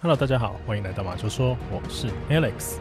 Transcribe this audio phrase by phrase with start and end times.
[0.00, 2.78] Hello，大家好，欢迎来到马球说，我是 Alex。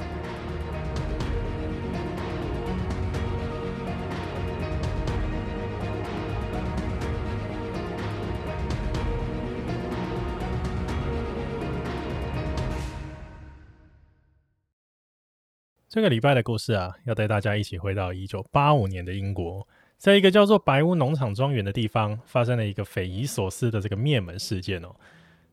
[15.90, 24.96] 这个礼拜的故事啊，要带大家一起回到一九八五年的英国，在一个叫做白屋农场庄园的地方，发生了一个匪夷所思的这个灭门事件哦。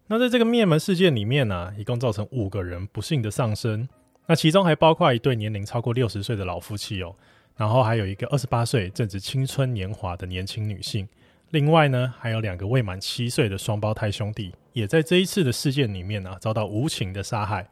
[0.06, 3.88] 那在这个灭门事件里面呢、一共造成五个人不幸的丧生，
[4.26, 7.14] 那其中还包括一对年龄超过六十岁的老夫妻哦，
[7.56, 11.08] 然后还有一个二十八岁正值青春年华的年轻女性，
[11.50, 17.66] 另外呢，还有两个未满七岁的双胞胎兄弟，也在这一次的事件里面啊，遭到无情的杀害。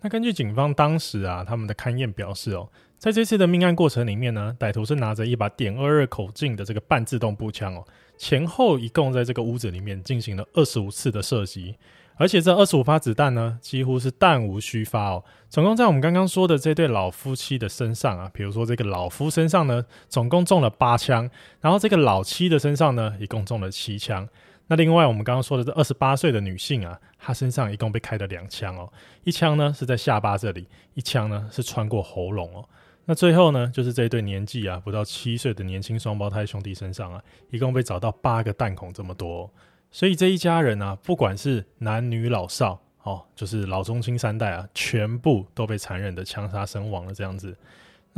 [0.00, 2.68] 那根据警方当时啊，他们的勘验表示哦，
[2.98, 7.84] 在这次的命案过程里面呢，歹徒是拿着一把点二二口径的这个半自动步枪哦，
[8.16, 11.76] 前后一共在这个屋子里面进行了二十五次的射击，
[12.16, 15.22] 而且这二十五发子弹呢，几乎是弹无虚发哦。
[15.50, 24.26] 总共在我们刚刚说的这对老夫妻的身上啊，比如说这个老夫身上呢，总共中了八枪，然后这个老妻的身上呢，一共中了七枪。
[24.68, 28.90] 那另外，我们刚刚说的这二十八岁的女性啊，她身上一共被开了两枪哦，
[29.22, 32.66] 一枪呢是在下巴这里，一枪呢是穿过喉咙哦。
[33.08, 39.48] 那最后呢，就是这一对年纪啊不到七岁的年轻双胞胎兄弟身上啊，一共被找到八个弹孔这么多。
[39.92, 47.56] 所以这一家人啊，不管是男女老少哦，就是老中青三代啊，全部都被残忍的枪杀身亡了这样子。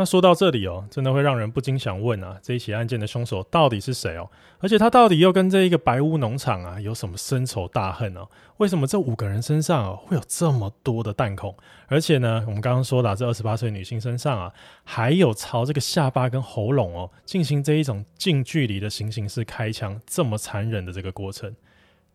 [0.01, 4.31] 那说到这里哦，真的会让人不禁想问啊，这一起案件的凶手到底是谁哦？
[4.61, 8.25] 而且他到底又跟这一个白屋农场啊有什么深仇大恨呢？
[8.59, 11.53] 为什么这五个人身上啊会有这么多的弹孔？
[11.89, 14.53] 而且呢，我们刚刚说的这二十八岁女性身上啊，
[14.85, 21.53] 还有朝这个下巴跟喉咙哦进行这一种近距离的行刑式开枪，这么残忍的这个过程。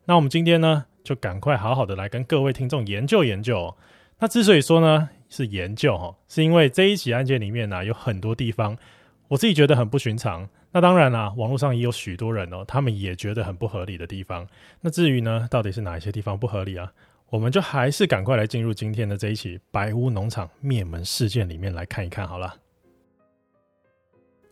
[0.05, 3.75] 那我们今天呢，就赶快好好的来跟各位听众研究研究哦。
[4.19, 8.77] 那之所以说呢，是研究哈，是因为这一起案件里面呢、有很多地方
[9.29, 10.47] 我自己觉得很不寻常。
[10.71, 14.47] 那当然啦、网络上也有许多人哦，他们也觉得很不合理的地方。
[14.81, 16.91] 那至于呢，到底是哪一些地方不合理啊？
[17.29, 22.55] 我们就还是赶快来进入今天的这一起白屋农场灭门事件里面来看一看好了。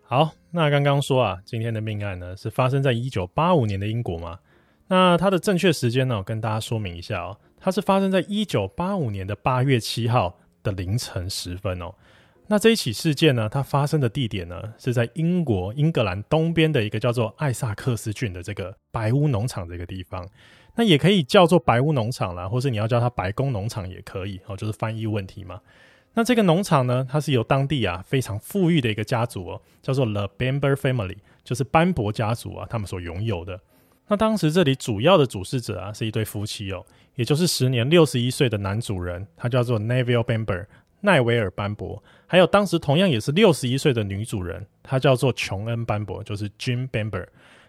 [0.03, 4.39] 好，那刚刚说啊，今天的命案呢是发生在一九八五年的英国嘛？
[4.87, 10.37] 那它的正确时间呢，我跟大家说明一下哦，它是发生在一九八五年的八月七号。
[10.63, 11.93] 的凌晨时分哦，
[12.47, 20.27] 那这一起事件呢，它发生的地点呢是在英国英格兰东边的一个叫做艾萨克斯郡的这个白屋农场这个地方，
[20.75, 25.61] 那也可以叫做白屋农场啦，或是你要叫它白宫农场也可以哦，就是翻译问题嘛。
[26.13, 33.61] 那这个农场呢，它是由当地啊非常富裕的一个家族哦，叫做 The Bamber Family，就是班伯家族啊，他们所拥有的。
[34.11, 36.85] 那当时这里主要的主事者啊是一对夫妻哦。
[37.15, 40.65] 也就是时年六十一岁的男主人，他叫做 Neville Bamber，
[40.99, 47.25] 奈维尔·班伯，还有当时同样也是六十一岁的女主人，她叫做琼恩·班伯，就是 Jim Bamber。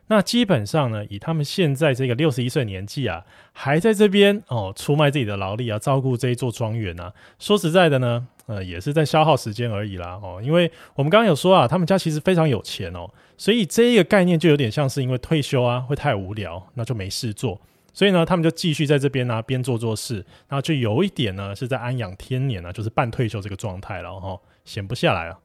[0.09, 7.13] 那基本上呢，以他们现在这个六十一岁年纪啊，还在这边哦出卖自己的劳力啊，照顾这一座庄园啊。
[7.39, 10.41] 说实在的呢，呃，也是在消耗时间而已啦哦。
[10.43, 17.61] 因为我们刚刚有说啊，他们家其实非常有钱哦，所以这一个概念就有点像是因为退休啊会太无聊，那就没事做。
[17.95, 20.17] 所以呢，他们就继续在这边呢、啊，边做做事，
[20.49, 25.39] 然后就有一点呢，是在安养天年啊，就是半退休这个状态了哈，闲不下来啊。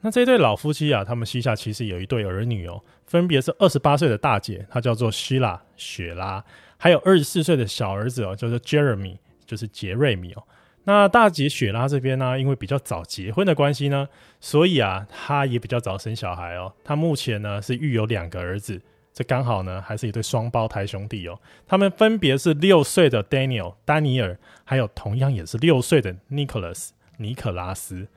[0.00, 6.44] 那这对老夫妻啊，他们膝下其实有一对儿女哦，分别是二十八岁的大姐，她叫做希拉雪拉，
[6.76, 10.42] 还有二十四岁的小儿子哦，叫做 Jeremy，就是杰瑞米哦。
[10.88, 14.08] 那大姐雪拉这边呢、因为比较早结婚的关系呢，
[14.40, 16.72] 所以啊，她也比较早生小孩哦。
[16.82, 18.80] 她目前呢是育有两个儿子。
[19.12, 21.38] 这刚好呢，还是一对双胞胎兄弟哦。
[21.66, 26.88] 他们分别是六岁的 Daniel 丹尼尔，还有同样也是六岁的 Nicholas
[27.18, 28.08] 尼可拉斯。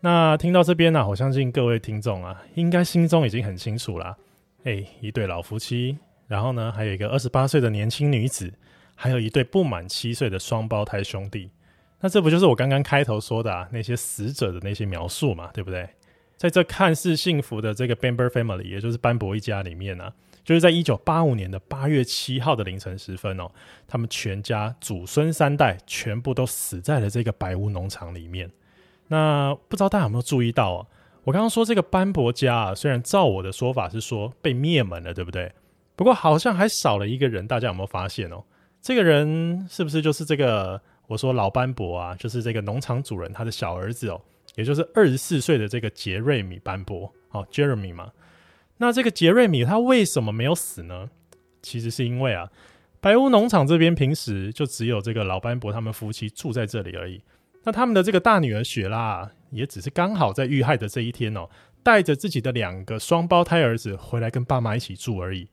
[0.00, 4.16] 那听到这边呢、我相信各位听众啊，应该心中已经很清楚了。
[4.62, 8.50] 哎，一对老夫妻，然后呢，还有一个二十八岁的年轻女子，
[8.94, 11.50] 还有一对不满七岁的双胞胎兄弟。
[12.04, 15.88] 那这不就是我刚刚开头说的啊，那些死者的那些描述嘛，对不对？
[16.36, 20.12] 在这看似幸福的这个 Bamber Family，也就是班伯一家里面呢、
[20.44, 23.50] 就是在一九八五年的八月七号的凌晨时分哦，
[23.88, 28.50] 他们全家祖孙三代全部都死在了这个白屋农场里面。
[29.08, 30.86] 那不知道大家有没有注意到啊？
[31.22, 35.50] 我刚刚说这个班伯家啊，虽然照我的说法是说被灭门了，对不对？
[35.96, 38.44] 不过好像还少了一个人，大家有没有发现哦？
[38.82, 42.14] 这个人是不是就是这个我说老班伯啊？
[42.16, 44.20] 就是这个农场主人他的小儿子哦，
[44.54, 48.12] 也就是二十四岁的这个杰瑞米班伯哦，Jeremy 嘛。
[48.78, 51.10] 那这个杰瑞米他为什么没有死呢？
[51.62, 52.50] 其实是因为啊，
[53.00, 57.22] 白屋农场这边平时就只有这个老班伯他们夫妻住在这里而已。
[57.64, 61.48] 那他们的这个大女儿雪拉啊，也只是刚好在遇害的这一天哦，
[61.82, 65.48] 带着自己的两个双胞胎儿子回来跟爸妈一起住而已。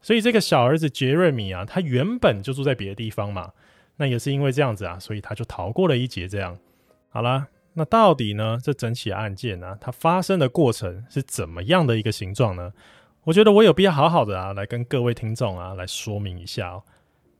[0.00, 3.52] 所以这个小儿子杰瑞米啊，他原本就住在别的地方嘛。
[3.96, 6.26] 那也是因为这样子啊，所以他就逃过了一劫。
[6.26, 6.58] 这样，
[7.10, 12.72] 好啦，那到底呢，这整起案件呢，它发生的过程是怎么样的一个形状呢？
[13.24, 16.82] 我觉得我有必要好好的啊，来跟各位听众啊来说明一下哦。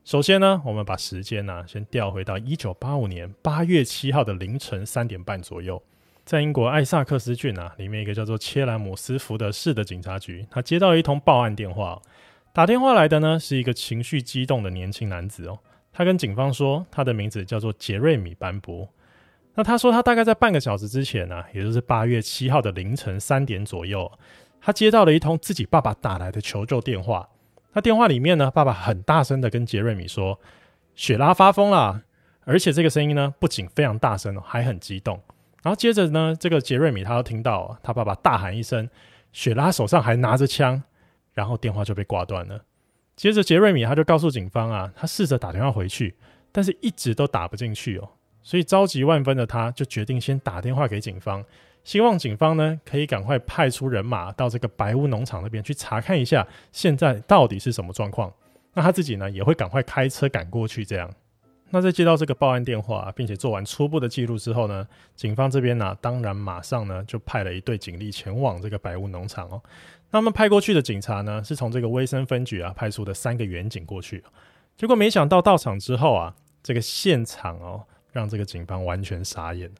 [0.05, 5.81] 首先呢，我们把时间呢、啊、先调回到一九八五年八月七号的凌晨三点半左右，
[6.25, 12.01] 在英国艾萨克斯郡啊里面一个叫做切兰姆斯福德市的警察局，他接到一通报案电话，
[12.53, 15.59] 打电话来的呢是一个情绪激动的年轻男子哦，
[15.93, 18.89] 他跟警方说他的名字叫做杰瑞米班博，
[19.53, 24.11] 那他说他大概在半个小时之前呢、也就是八月七号的凌晨三点左右，
[24.59, 27.29] 他接到了一通自己爸爸打来的求救电话。
[27.73, 30.39] 那电话里面呢，爸爸很大声的跟杰瑞米说
[30.95, 32.03] ：“雪拉发疯了，
[32.45, 35.19] 而且这个声音呢，不仅非常大声，还很激动。”
[35.63, 38.89] 然后接着呢，这个杰瑞米他又听到他爸爸大喊一声
[39.31, 40.83] ：“雪拉手上还拿着枪。”
[41.33, 42.63] 然后电话就被挂断了。
[43.15, 46.15] 接着杰瑞米他就告诉警方啊，他试着打电话回去，
[46.51, 48.09] 但是一直都打不进去哦，
[48.41, 51.43] 所以着急万分的他就决定先打电话给警方。
[51.83, 58.33] 希望警方呢可以赶快派出人马到这个白屋农场那边去查看一下，现在到底是什么状况。
[58.73, 60.83] 那他自己呢也会赶快开车赶过去。
[60.83, 61.09] 这样，
[61.73, 69.59] 那在接到这个报案电话，并且做完初步的记录之后呢，警方这边呢当然马上呢就派了一队警力前往这个白屋农场哦。
[70.11, 74.23] 那么派过去的警察呢是从这个威森分局啊派出的三个员警过去，
[74.77, 79.71] 结果没想到到场之后啊，这个现场哦让这个警方完全傻眼。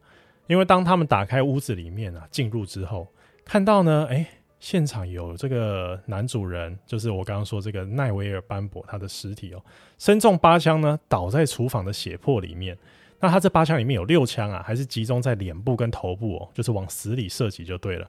[0.48, 3.08] 因为当他们打开屋子里面啊，进入之后，
[3.46, 4.28] 看到呢，哎，
[4.64, 9.62] 现场有这个男主人，就是我刚刚说这个奈维尔班博他的尸体哦，
[10.00, 12.78] 身中八枪呢，倒在厨房的血泊里面。
[13.20, 18.08] 那他这八枪里面有六枪啊，还是集中在脸部跟头部哦，就是往死里射击就对了。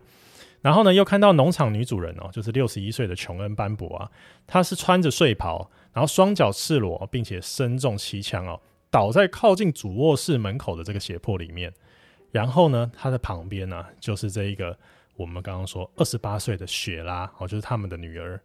[0.60, 4.08] 然后呢，又看到农场女主人哦，就是六十一岁的琼恩班博啊，
[4.46, 8.60] 她是穿着睡袍，然后双脚赤裸，并且身中七枪哦，
[8.92, 11.72] 倒在靠近主卧室门口的这个血泊里面。
[12.30, 14.78] 然后呢，他的旁边呢、就是这一个
[15.16, 18.40] 我们刚刚说二十八岁的雪拉哦，就是他们的女儿。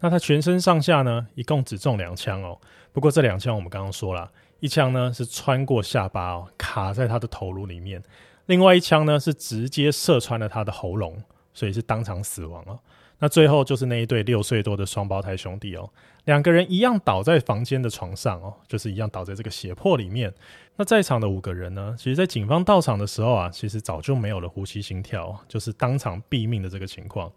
[0.00, 2.58] 那她全身上下呢，一共只中两枪哦。
[2.92, 4.30] 不过这两枪我们刚刚说了，
[4.60, 8.00] 一枪呢是穿过下巴哦，卡在她的头颅里面；
[8.46, 11.22] 另外一枪呢是直接射穿了她的喉咙，
[11.52, 12.78] 所以是当场死亡了。
[13.20, 15.90] 那最后就是那一对六岁多的双胞胎兄弟哦，
[16.24, 20.32] 两个人一样倒在房间的床上哦，就是一样倒在这个血泊里面。
[20.76, 27.32] 那在场的五个人呢，其实，在警方到场的时候啊，其实早就没有了呼吸心跳，就是当场毙命的这个情况。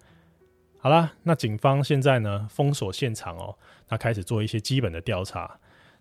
[0.77, 3.55] 好啦，那警方现在呢，封锁现场哦，
[3.89, 5.59] 那开始做一些基本的调查。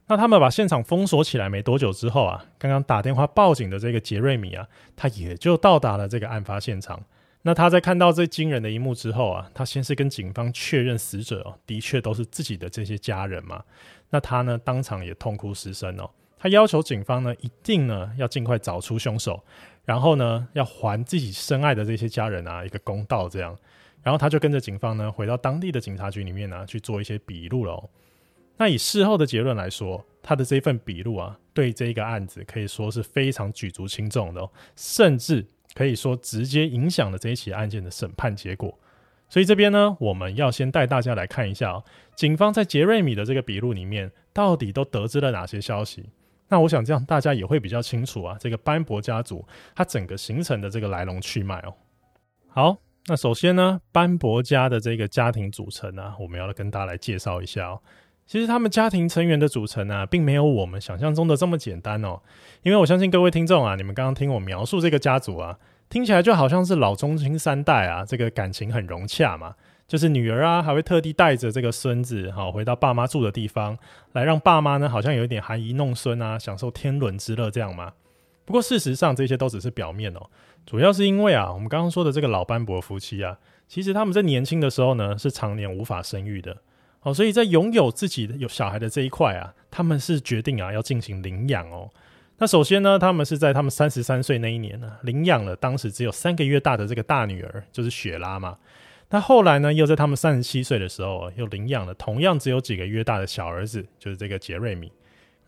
[0.08, 7.02] 那他们把现场封锁起来没多久之后啊，刚刚打电话报警的这个杰瑞米啊，他也就到达了这个案发现场。
[7.42, 13.64] 那他在看到这惊人的一幕之后啊，他先是跟警方确认死者哦，的确都是自己的这些家人嘛。
[14.10, 16.10] 那他呢，当场也痛哭失声哦。
[16.38, 19.42] 他要求警方呢，一定呢要尽快找出凶手，
[19.86, 23.26] 然后呢要还自己深爱的这些家人啊一个公道。
[23.26, 23.56] 这样，
[24.02, 27.88] 然后他就跟着警方呢回到当地的警察局里面呢去做一些笔录了。
[28.58, 35.46] 那以事后的结论来说，他的这份笔录啊，对这个案子可以说是非常举足轻重的哦，甚至。
[35.74, 38.78] 可以说直接影响了这一起案件的审判结果，
[39.28, 41.84] 所以这边呢，我们要先带大家来看一下哦，
[42.16, 46.10] 警方在杰瑞米的这个笔录里面到底都得知了哪些消息。
[46.48, 51.74] 那我想这样大家也会比较清楚啊，这个班伯家族它整个形成的这个来龙去脉哦。
[52.48, 57.80] 好，那首先呢，班伯家的这个家庭组成呢，我们要跟大家来介绍一下哦。
[58.30, 62.20] 其实他们家庭成员的组成啊，并没有我们想象中的这么简单哦。
[62.62, 65.58] 因为我相信各位听众啊，你们刚刚听我描述这个家族啊，
[65.88, 69.56] 听起来就好像是老中青三代啊，这个感情很融洽嘛。
[69.88, 73.76] 就是女儿啊，还会特地带着这个孙子好回到爸妈住的地方，
[74.12, 77.94] 来让爸妈呢好像有一点含饴弄孙啊，享受天伦之乐这样嘛。
[78.44, 80.30] 不过事实上这些都只是表面哦，
[80.64, 86.56] 主要是因为啊，我们刚刚说的这个老班伯夫妻啊，其实他们在年轻的时候呢，是常年无法生育的。
[87.02, 91.90] 哦，所以在拥有自己的有小孩的这一块啊，他们是决定啊要进行领养哦。
[92.38, 98.56] 那首先呢，他们是在他们三十三岁那一年呢，领养了当时只有三个月大的这个大女儿，就是雪拉嘛。
[99.10, 104.92] 那后来呢，又在他们三十七岁的时候，又领养了同样只有几个月大的小儿子，就是这个杰瑞米。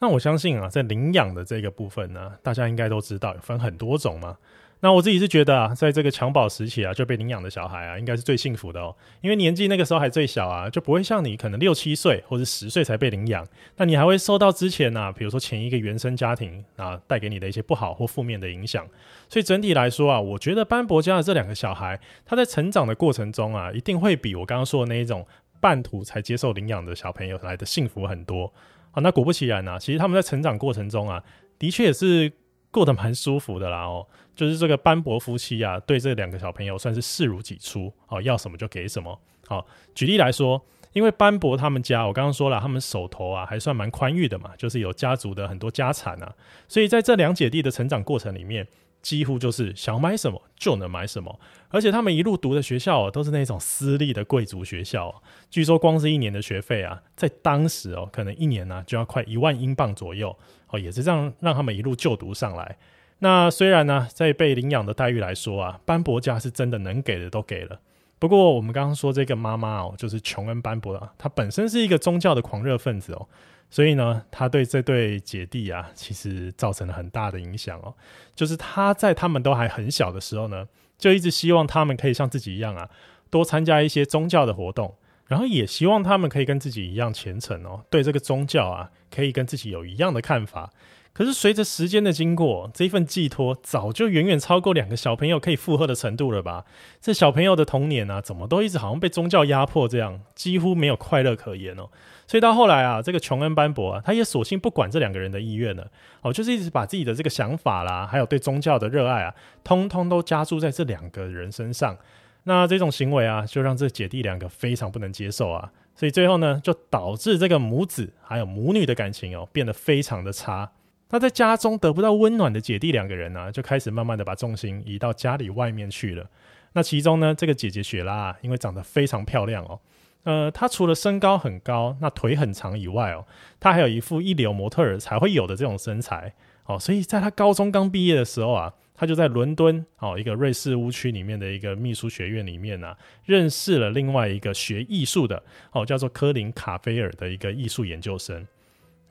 [0.01, 4.37] 那我相信啊，在领养的这个部分呢，大家应该都知道有分很多种嘛。
[4.85, 13.47] 那我自己是觉得啊，在这个襁褓时期啊，就被领养的小孩啊，应该是最幸福的哦，因为年纪那个时候还最小啊，就不会像你可能六七岁或者十岁才被领养，
[13.77, 18.85] 那你还会受到之前啊，比如说前一个原生家庭啊带给你的一些不好或负面的影响。
[19.29, 25.25] 所以整体来说啊，我觉得班伯家的这两个小孩，他在成长的过程中啊，一定会比我刚刚说的那一种
[25.61, 28.53] 半途才接受领养的小朋友来的幸福很多。
[28.91, 31.23] 好，那果不其然啊，其实他们在成长过程中啊，
[31.57, 32.33] 的确也是。
[32.73, 39.21] 过得蛮舒服的啦哦，就是这个班伯夫妻啊，对这两个小朋友算是视如己出哦，要什么就给什么。
[39.47, 46.35] 好，举例来说，因为班伯他们家，我刚刚说了，他们手头啊还算蛮宽裕的嘛，就是有家族的很多家产啊，
[46.69, 48.67] 所以在这两姐弟的成长过程里面。
[49.03, 55.21] 几乎就是想买什么就能买什么，而且他们一路读的学校都是那种私立的贵族学校，
[55.51, 62.79] 据说光是一年的学费啊，在当时哦，可能一年呢就要快一万英镑左右哦，也是这样让他们一路就读上来。
[63.23, 67.79] 那虽然呢，在被领养的待遇来说啊，班伯家是真的能给的都给了。
[68.19, 73.29] 不过我们刚刚说这个妈妈哦，就是琼恩班伯啊，她本身是一个宗教的狂热分子哦。
[73.71, 77.95] 所以呢，他对这对姐弟啊，其实造成了很大的影响哦。
[78.35, 80.67] 就是他在他们都还很小的时候呢，
[80.99, 82.91] 就一直希望他们可以像自己一样啊，
[83.31, 84.97] 多参加一些宗教的活动，
[85.29, 90.71] 然后也希望他们可以跟自己一样虔诚哦，对这个宗教啊，可以跟自己有一样的看法。
[91.13, 96.65] 可是随着时间的经过，这份寄托早就远远超过两个小朋友可以负荷的程度了吧？
[97.03, 101.91] 这小朋友的童年啊，怎么都一直好像被宗教压迫这样，几乎没有快乐可言哦。
[102.27, 105.87] 所以到后来啊，这个琼恩班伯啊，他也索性不管这两个人的意愿了，
[106.23, 111.99] 哦，就是一直把自己的这个想法啦，还有对宗教的热爱啊，通通都加注在这两个人身上。
[112.45, 115.71] 那这种行为啊，就让这姐弟两个非常不能接受啊。
[115.95, 120.71] 所以最后呢，就导致这个母子还有母女的感情哦，变得非常的差。
[121.13, 126.27] 那在家中得不到温暖的姐弟两个人呢、就开始慢慢的把重心移到家里外面去了。
[126.73, 129.79] 那其中呢，这个姐姐雪拉啊，因为长得非常漂亮哦，
[130.25, 133.27] 呃，她除了身高很高，那腿很长以外哦，
[133.61, 136.33] 她还有一副一流模特儿才会有的这种身材
[136.65, 136.79] 哦。
[136.79, 145.43] 所以在她高中刚毕业的时候啊，她就在伦敦哦一个瑞士屋区里面的一个秘书学院里面啊，认识了另外一个学艺术的
[145.73, 148.47] 哦，叫做科林卡菲尔的一个艺术研究生。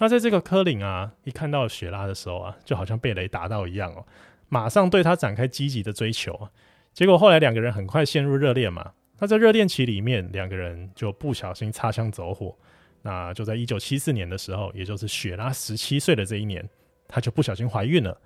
[0.02, 4.04] 那在这个科林啊，一看到雪拉的时候啊，就好像被雷打到一样哦，
[4.50, 6.50] 马上对他展开积极的追求啊。
[6.92, 8.94] 结果后来两个人很快陷入热恋嘛。
[9.20, 12.58] 那在热恋期里面，两个人就不小心擦枪走火。
[13.04, 16.68] 那就在一九七四年的时候，也就是雪拉十七岁的这一年，
[17.08, 18.20] 她就不小心怀孕了。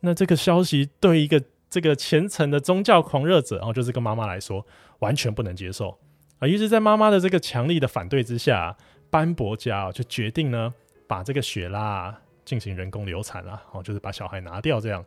[0.00, 4.66] 那这个消息对一个这个虔诚的宗教狂热者，然后就是个妈妈来说，
[4.98, 5.98] 完全不能接受
[6.38, 6.46] 啊。
[6.46, 8.76] 于是，在妈妈的这个强力的反对之下，
[9.08, 10.74] 班伯家就决定呢。
[11.06, 15.04] 把这个雪拉进行人工流产了，哦，就是把小孩拿掉这样。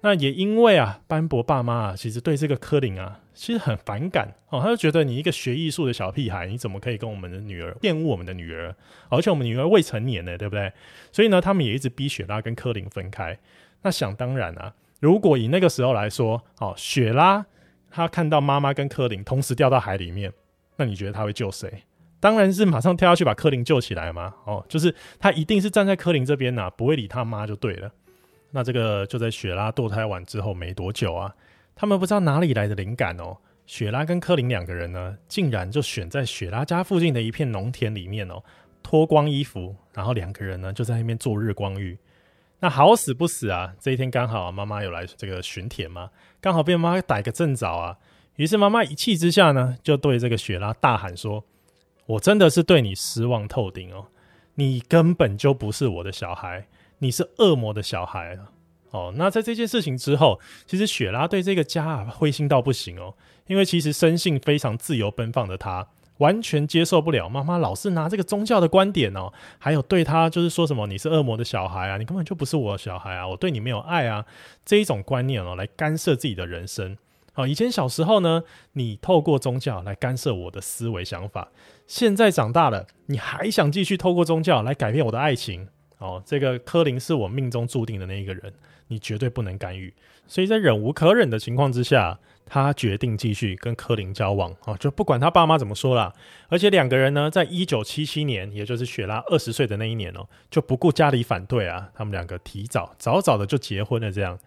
[0.00, 8.74] 那也因为啊，班伯爸妈啊，其实对这个柯林啊，其实很反感哦，他就觉得你一个学艺术的小屁孩，你怎么可以跟我们的女儿玷污我们的女儿？
[9.08, 10.70] 而且我们女儿未成年呢，对不对？
[11.10, 13.38] 所以呢，他们也一直逼雪拉跟柯林分开。
[13.80, 17.46] 那想当然啊，如果以那个时候来说，哦，雪拉
[17.90, 20.30] 她看到妈妈跟柯林同时掉到海里面，
[20.76, 21.84] 那你觉得她会救谁？
[22.24, 24.34] 当然是马上跳下去把柯林救起来嘛！
[24.46, 27.92] 哦，就是他一定是站在柯林这边呐、不会理他妈就对了。
[28.52, 31.34] 那这个就在雪拉堕胎完之后没多久啊，
[31.76, 38.42] 他们不知道哪里来的灵感哦，雪拉跟柯林两个人呢，竟然就选在雪拉家附近的一片农田里面哦，
[38.82, 41.98] 脱光衣服，然后两个人呢就在那边做日光浴。
[42.60, 46.08] 那好死不死啊，这一天刚好妈妈有来这个巡田嘛，
[46.40, 47.98] 刚好被妈妈逮个正着啊。
[48.36, 51.44] 于是妈妈一气之下呢，就对这个雪拉大喊说。
[52.06, 54.06] 我真的是对你失望透顶哦！
[54.56, 56.66] 你根本就不是我的小孩，
[56.98, 58.38] 你是恶魔的小孩
[58.90, 59.12] 哦。
[59.16, 63.14] 那在这件事情之后，其实雪拉对这个家啊灰心到不行哦，
[63.46, 74.24] 因为其实生性非常自由奔放的他，完全接受不了妈妈老是拿这个宗教的观点哦，还有对他就是说什么你是恶魔的小孩啊，你根本就不是我的小孩啊，我对你没有爱啊
[74.64, 76.96] 这一种观念哦，来干涉自己的人生。
[77.36, 81.50] 好，以前小时候呢，你透过宗教来干涉我的思维想法。
[81.84, 85.66] 现在长大了，你还想继续透过宗教来改变我的爱情？
[85.98, 88.52] 哦，这个柯林是我命中注定的那一个人，
[88.86, 89.92] 你绝对不能干预。
[90.28, 94.54] 所以在忍无可忍的情况之下，他决定继续跟柯林交往。
[94.66, 96.12] 哦，就不管他爸妈怎么说啦。
[96.48, 104.12] 而且两个人呢，在一九七七年，也就是雪拉二十岁的那一年哦，就不顾家里反对啊，他们两个提早早早的就结婚了。
[104.12, 104.38] 这样。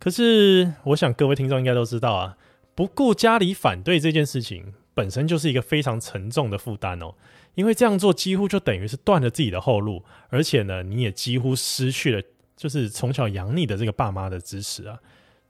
[0.00, 2.38] 可是，我想各位听众应该都知道啊，
[2.74, 7.14] 不顾家里反对这件事情本身就是一个非常沉重的负担哦。
[7.54, 12.22] 因为这样做几乎就等于是断了自己的后路，而且呢，你也几乎失去了
[12.56, 14.98] 就是从小养你的这个爸妈的支持啊。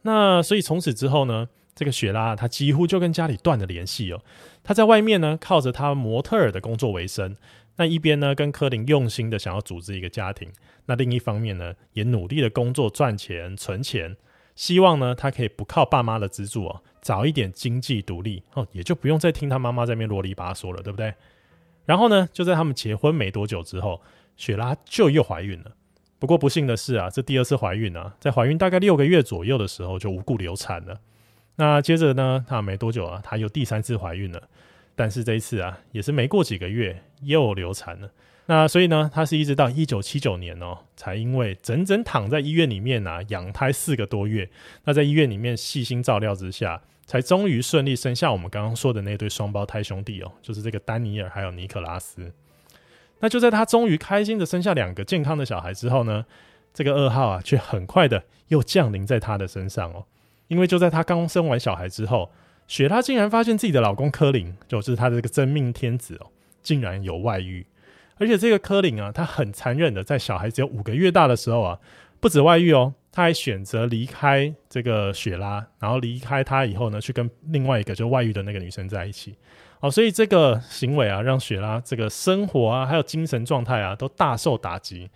[0.02, 4.20] 那所以从此之后呢，这个雪拉她几乎就跟家里断了联系哦。
[4.64, 7.36] 她在外面呢，靠着她模特儿的工作为生。
[7.76, 10.48] 那一边呢，跟柯林用心的想要组织一个家庭；
[10.86, 14.16] 那另一方面呢，也努力的工作赚钱存钱，
[14.60, 21.14] 希望呢，他可以不靠爸妈的资助哦，早一点经济独立哦，也就不用再听他妈妈在那边啰里吧嗦了，对不对？
[21.86, 24.02] 然后呢，就在他们结婚没多久之后，
[24.36, 25.72] 雪拉就又怀孕了。
[26.18, 31.00] 不过不幸的是啊，这第二次怀孕啊，在怀孕大概六个月左右的时候就无故流产了。
[31.56, 34.42] 那接着呢，她没多久啊，她又第三次怀孕了。
[34.94, 38.10] 但是这一次啊，也是没过几个月又流产了。
[38.50, 44.50] 那所以呢，他是一直到一九七九年哦，才因为整整躺在医院里面啊，养胎四个多月。
[44.82, 52.32] 那在医院里面细心照料之下，才终于顺利生下我们刚刚说的那对双胞胎兄弟哦，就是这个丹尼尔还有尼克拉斯。
[53.20, 56.26] 那就在他终于开心的生下两个健康的小孩之后呢，
[56.74, 60.06] 这个噩耗啊，却很快的又降临在他的身上哦。
[60.48, 62.32] 因为就在他刚生完小孩之后。
[62.66, 66.30] 雪拉竟然发现自己的老公柯林，就是他的这个真命天子哦，
[66.62, 67.66] 竟然有外遇，
[68.20, 71.78] 而且这个柯林啊，他很残忍的，在小孩只有五个月大的时候啊，
[72.20, 79.34] 不止外遇哦，他还选择离开这个雪拉，然后离开他以后呢，去跟另外一个就外遇的那个女生在一起，
[79.80, 85.10] 哦，所以这个行为啊，让雪拉这个生活啊，还有精神状态啊，都大受打击。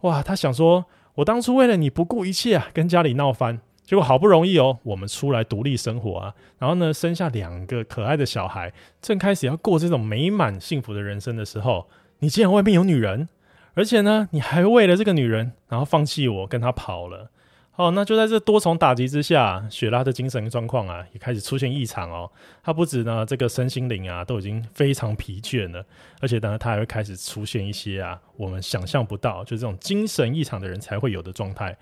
[0.00, 0.86] 哇，他想说，
[1.16, 3.60] 我当初为了你不顾一切啊，跟家里闹翻。
[3.84, 11.88] 结果好不容易哦，我们出来独立生活啊，然后呢，生下两个可爱的小孩，正开始要过这种美满幸福的人生的时候，
[12.20, 13.28] 你竟然外面有女人，
[13.74, 17.30] 而且呢，你还为了这个女人，然后放弃我，跟她跑了。
[17.76, 22.28] 哦，那就在这多重打击之下，雪拉的精神状况啊，也开始出现异常哦。
[22.60, 25.84] 她不止呢，这个身心灵啊，都已经非常疲倦了，
[26.20, 31.76] 而且呢，她还会开始出现一些啊，我们想象不到，就这种精神异常的人才会有的状态。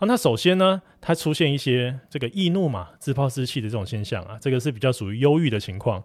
[0.00, 6.04] 那首先呢，他出现一些这个易怒嘛、自暴自弃的这种现象啊，这个是比较属于忧郁的情况。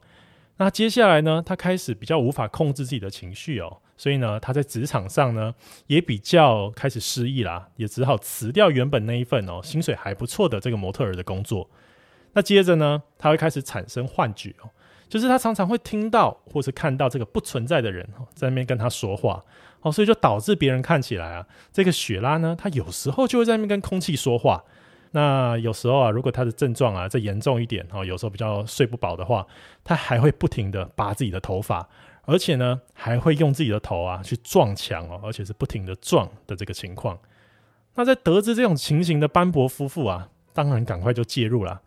[0.57, 5.53] 那接下来呢，他开始比较无法控制自己的情绪哦，所以呢，他在职场上呢
[5.87, 11.69] 也比较开始失意啦，也只好辞掉原本那一份哦薪水还不错的这个模特儿的工作。
[12.33, 14.69] 那接着呢，他会开始产生幻觉哦，
[15.09, 19.43] 就是他常常会听到或是看到这个不存在的人在那边跟他说话。
[19.81, 24.63] 哦，所以就导致别人看起来啊，这个雪拉呢，他有时候就会在那边跟空气说话。
[25.15, 29.45] 那有时候啊，如果他的症状啊再严重一点，哦，有时候比较睡不饱的话，
[29.83, 31.87] 他还会不停的拔自己的头发，
[32.25, 37.17] 而且呢，还会用自己的头啊去撞墙哦，而且是不停的撞的这个情况。
[37.95, 41.81] 那在得知这种情形的班伯夫妇啊，当然赶快就介入了。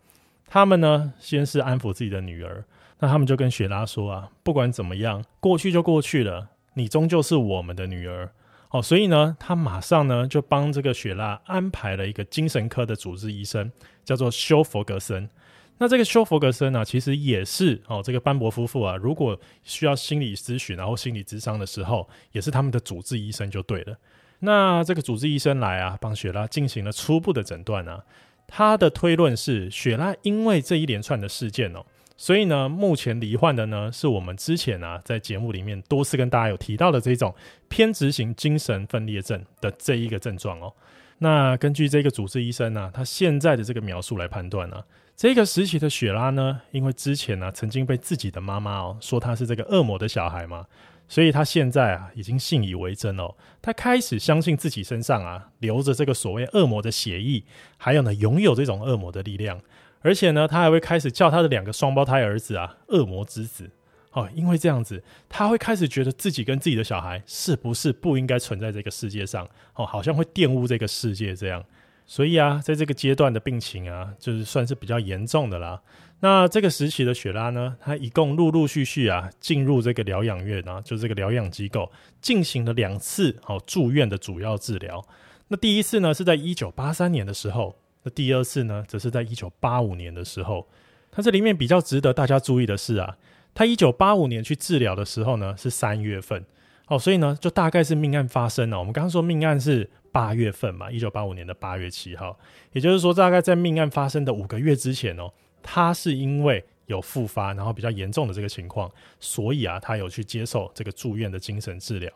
[0.47, 2.63] 他们呢，先是安抚自己的女儿，
[2.99, 6.47] 那他们就跟雪拉说啊，不管怎么样，过去就过去了。
[6.75, 8.31] 你终究是我们的女儿，
[8.69, 13.71] 哦，所以呢，他马上呢就帮这个雪拉安排了一个精神科的主治医生，
[14.03, 15.29] 叫做休佛格森。
[15.77, 23.95] 那这个休佛格森呢，其实也是哦，这个班伯夫妇啊，如果需要心理咨询然后心理咨商的时候，也是他们的主治医生就对了。
[24.39, 28.03] 那这个主治医生来啊，帮雪拉进行了初步的诊断啊，
[28.47, 31.85] 他的推论是雪拉因为这一连串的事件哦。
[32.19, 37.33] 所以呢，目前罹患的呢，是我们之前啊在节目里面多次跟大家有提到的这种
[37.69, 40.73] 偏执型精神分裂症的这一个症状哦。
[41.19, 50.65] 那根据这个主治医生呢、啊，他现在的这个描述来判断呢、啊，这个时期的雪拉呢，因为之前呢、啊、曾经被自己的妈妈哦说他是这个恶魔的小孩嘛，
[51.07, 57.43] 所以他现在啊已经信以为真哦，他开始相信自己身上啊留着这个所谓恶魔的血液，
[57.77, 59.59] 还有呢拥有这种恶魔的力量。
[60.01, 63.69] 而且呢，他还会开始叫他的两个双胞胎儿子啊“恶魔之子”
[64.13, 71.63] 哦，因为这样子，他会开始觉得自己跟自己的小孩是不是不应该存在这个世界上哦，好像会玷污这个世界这样。
[72.05, 75.81] 所以啊，在这个阶段的病情啊，就是算是比较严重的啦。
[76.21, 85.05] 那这个时期的雪拉呢，她一共陆陆续续啊进入这个疗养院啊，就这个疗养机构进行了两次哦住院的主要治疗。
[85.49, 87.75] 那第一次呢，是在一九八三年的时候。
[88.03, 90.67] 那第二次呢，则是在一九八五年的时候。
[91.09, 93.17] 他这里面比较值得大家注意的是啊，
[93.55, 96.45] 他一九八五年去治疗的时候呢，是三月份
[96.87, 98.77] 哦，所以呢，就大概是命案发生了。
[98.77, 102.37] 我们刚刚说命案是八月份嘛，一九八五年的八月七号，
[102.73, 105.33] 也就是说，大概在命案发生的五个月之前哦，
[105.63, 112.11] 他是因为有复发，然后比较严重的这个情况，所以啊，他有去接受这个住院的精神治疗。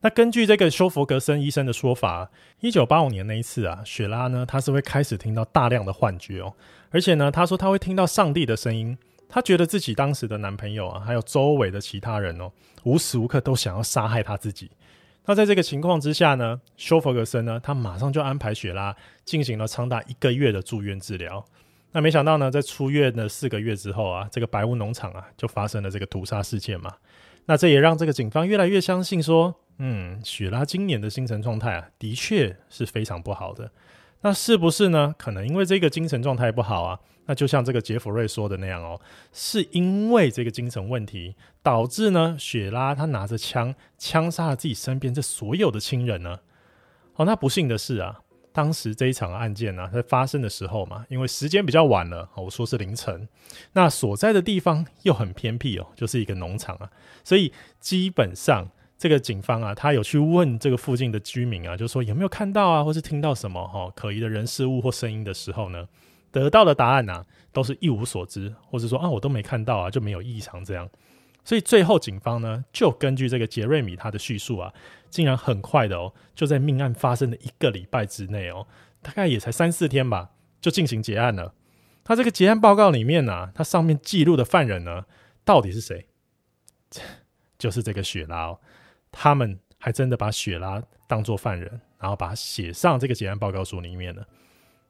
[0.00, 2.30] 那根据这个休佛格森医生的说法，
[2.60, 6.52] 一九八五年那一次啊，雪拉呢，他是会开始听到大量的幻觉哦，
[6.90, 12.52] 而且呢，他说他会听到上帝的声音，他觉得自己当时的男朋友啊，还有周围的其他人哦，
[12.82, 14.70] 无时无刻都想要杀害他自己。
[15.24, 21.42] 那在这个情况之下呢，休佛格森呢，他马上就安排雪拉进行了长达一个月的住院治疗。
[21.94, 26.92] 那没想到呢，在出院的四个月之后啊，这个白屋农场啊就发生了这个屠杀事件嘛。
[27.46, 33.70] 那这也让这个警方越来越相信说，嗯，雪拉今年的精神状态啊，的确是非常不好的。
[34.22, 35.14] 那是不是呢？
[35.16, 36.98] 可能因为这个精神状态不好啊？
[37.26, 39.00] 那就像这个杰弗瑞说的那样哦，
[39.32, 46.40] 是因为这个精神问题导致呢，雪拉她拿着枪枪杀了自己身边这所有的亲人呢？
[47.14, 48.20] 哦，那不幸的是啊，
[48.54, 53.28] 当时这一场案件呢，在发生的时候嘛，因为时间比较晚了，我说是凌晨，
[53.72, 56.88] 那所在的地方又很偏僻哦，就是一个农场啊，
[57.24, 65.88] 所以基本上这个警方啊，他有去问这个附近的居民啊，就说有没有看到啊，或是听到什么哈可疑的人事物或声音的时候呢？
[66.30, 70.88] 得到的答案啊，都是一无所知，或者说啊，我都没看到啊，就没有异常这样。
[71.44, 74.72] 所以最后警方呢，就根据这个杰瑞米他的叙述啊，
[75.10, 78.66] 竟然很快的哦，就在命案发生的一个礼拜之内哦，
[79.02, 80.30] 大概也才三四天吧，
[80.60, 81.54] 就进行结案了。
[82.02, 85.04] 他这个结案报告里面呢、啊，他上面记录的犯人呢，
[85.44, 86.06] 到底是谁？
[87.58, 88.60] 就是这个雪拉哦，
[89.12, 94.26] 他们还真的把雪拉当做犯人，然后把他写上这个结案报告书里面了。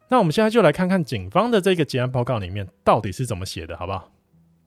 [0.09, 4.11] 那我们现在就来看看警方的这个结案报告里面到底是怎么写的，好不好？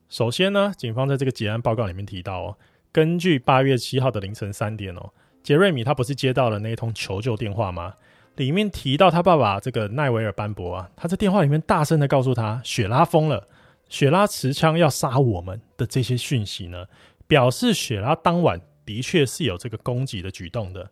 [0.09, 2.57] 首先呢，警方在这个结案报告里面提到哦，
[2.91, 5.11] 根据八月七号的凌晨三点哦，
[5.43, 7.93] 杰瑞米他不是接到了那一通求救电话吗？
[8.35, 13.47] 里面提到他爸爸这个奈维尔班博啊，他在电话里面大声的告诉他，雪拉疯了，
[13.89, 16.85] 雪拉持枪要杀我们的这些讯息呢，
[17.27, 20.89] 表示雪拉当晚的确是有这个攻击的举动的。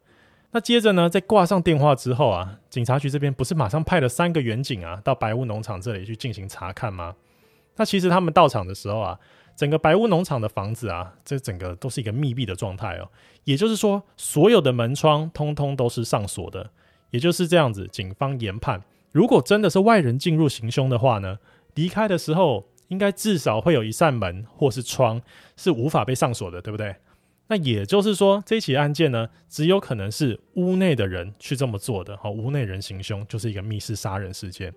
[0.51, 7.15] 那接着呢，在挂上电话之后啊，警察局这边不是马上派了三个员警啊，到白屋农场这里去进行查看吗？
[7.77, 9.19] 那其实他们到场的时候啊，
[9.55, 13.09] 整个白屋农场的房子啊，这整个都是一个密闭的状态哦。
[13.43, 16.71] 也就是说，所有的门窗通通都是上锁的。
[17.11, 21.37] 也就是这样子，警方研判，如果真的是外人进入行凶的话呢，
[21.75, 25.21] 离开的时候应该至少会有一扇门或是窗
[25.55, 26.95] 是无法被上锁的，对不对？
[27.47, 32.17] 那也就是说，这起案件呢，只有可能是屋内的人去这么做的。
[32.17, 34.73] 好，屋内人行凶就是一个密室杀人事件。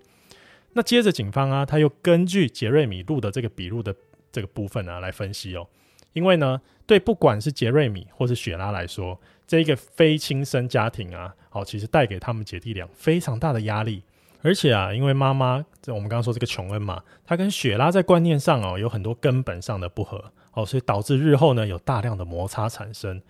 [0.73, 3.95] 那接着警方啊，他又根据杰瑞米录的这个笔录的
[4.31, 5.67] 这个部分啊来分析哦。
[6.13, 14.03] 因为呢，对不管是杰瑞米或是雪拉来说，这一个非亲生家庭啊，好，其实带给他们姐弟俩非常大的压力。
[14.41, 20.31] 而且啊，因为妈妈，这我们刚刚说这个琼恩嘛，她跟雪拉在观念上哦有很多根本上的不合。
[20.53, 23.21] 哦，所以导致日后呢有大量的摩擦产生，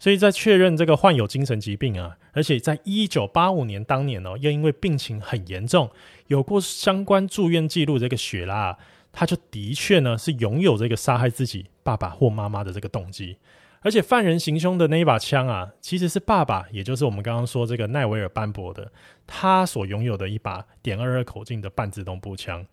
[0.00, 5.88] 所以在确认这个患有精神疾病啊，而且在一九八五年当年哦，又因为病情很严重，
[6.26, 8.78] 有过相关住院记录，这个雪拉啊，
[9.12, 13.38] 他就的确呢是拥有这个杀害自己爸爸或妈妈的这个动机，
[13.80, 18.90] 而且犯人行凶的那一把枪啊，其实是爸爸，也就是我们刚刚说这个奈维尔班博的，
[19.26, 22.66] 他所拥有的一把点二二口径的半自动步枪。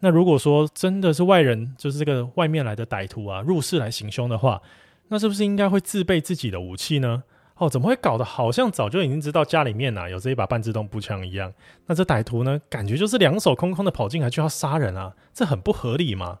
[0.00, 4.62] 那如果说真的是外人，就是这个外面来的歹徒啊，入室来行凶的话，
[5.08, 7.24] 那是不是应该会自备自己的武器呢？
[7.58, 11.52] 哦，怎么会搞得好像早就已经知道家里面呐、啊、有这一把半自动步枪一样？
[11.86, 16.38] 那这歹徒呢，感觉就是两手空空的跑进来就要杀人啊，这很不合理嘛。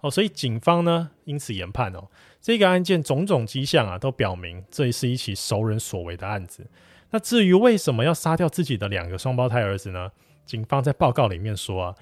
[0.00, 2.08] 哦，所以警方呢，因此研判哦，
[2.40, 6.66] 这个案件种种迹象啊，都表明这是一起熟人所为的案子。
[7.10, 10.10] 那至于为什么要杀掉自己的两个双胞胎儿子呢？
[10.44, 11.94] 警方在报告里面说啊。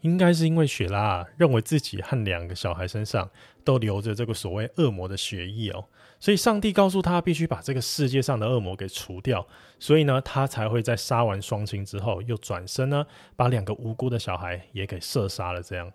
[0.00, 3.26] 应该是因为雪拉啊，认为自己和两个小孩身上
[3.64, 5.82] 都流着这个所谓恶魔的血液哦，
[6.18, 9.46] 所以上帝告诉他必须把这个世界上的恶魔给除掉，
[9.78, 15.62] 所以呢，他才会在杀完双亲之后，又转身呢，把两个无辜的小孩也给射杀了。
[15.62, 15.92] 这样，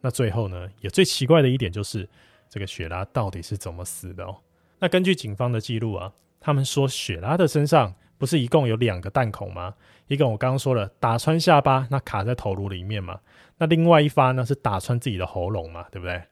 [0.00, 2.08] 那最后呢，也最奇怪的一点就是，
[2.48, 4.36] 这个雪拉到底是怎么死的哦？
[4.80, 9.74] 那根据警方的记录啊，他们说雪拉的身上不是一共有两个弹孔吗？
[10.08, 13.20] 一个我刚刚说了，打穿下巴，那卡在头颅里面嘛。
[13.58, 16.22] 那另外一发呢，是打穿自己的喉咙嘛，对不对？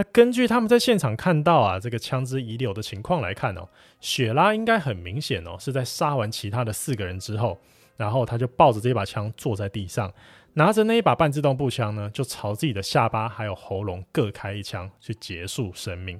[0.00, 3.68] 那根据他们在现场看到啊，这个枪支遗留的情况来看哦，
[4.00, 7.60] 雪拉应该很明显哦，是在杀完其他的四个人之后，
[7.98, 10.10] 然后他就抱着这把枪坐在地上，
[10.54, 16.18] 拿着那一把半自动步枪呢，就朝自己的下巴还有喉咙各开一枪，去结束生命。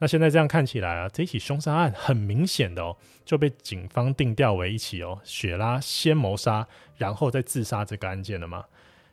[0.00, 8.66] 那现在这样看起来啊，这起凶杀案很明显的哦，就被警方定调为一起哦，雪拉先谋杀，然后再自杀这个案件了嘛。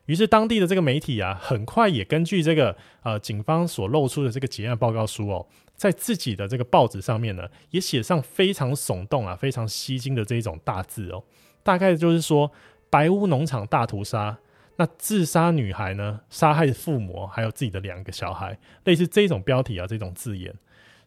[0.05, 11.23] 于是当地的这个媒体啊，很快也根据这个呃警方所露出的这个结案报告书哦，在自己的这个报纸上面呢，也写上非常耸动啊、非常吸睛的这一种大字哦，
[11.63, 12.51] 大概就是说
[12.89, 14.37] 白屋农场大屠杀，
[14.77, 20.53] 那自杀女孩呢，杀害父母还有自己的两个小孩，类似这种标题啊，这种字眼。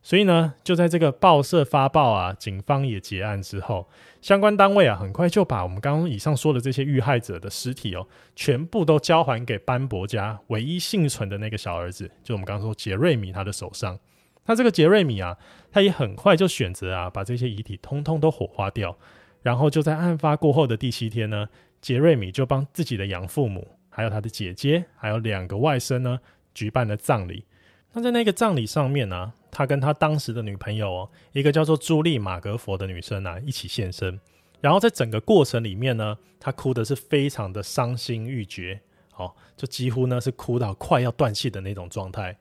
[0.06, 3.88] 所以呢，就在这个报社发报啊，警方也结案之后，
[4.20, 13.98] 相关单位啊，很快就把我们刚刚以上说的这些遇害者的尸体哦，全部都交还给班伯家唯一幸存的那个小儿子，就我们刚刚说杰瑞米他的手上。
[14.44, 15.38] 那这个杰瑞米啊，
[15.72, 18.94] 他也很快就选择啊，把这些遗体通通都火化掉，
[19.40, 21.48] 然后就在案发过后的第七天呢，
[21.80, 26.20] 杰瑞米就帮自己的养父母，还有他的姐姐，还有两个外甥呢，
[26.52, 27.46] 举办了葬礼。
[27.96, 34.18] 那在那个葬礼上面呢、他跟他当时的女朋友，一个叫做朱莉马格佛的女生啊，一起现身。
[34.61, 38.80] 然后在整个过程里面呢，他哭的是非常的伤心欲绝，
[39.16, 42.37] 哦，就几乎呢是哭到快要断气的那种状态。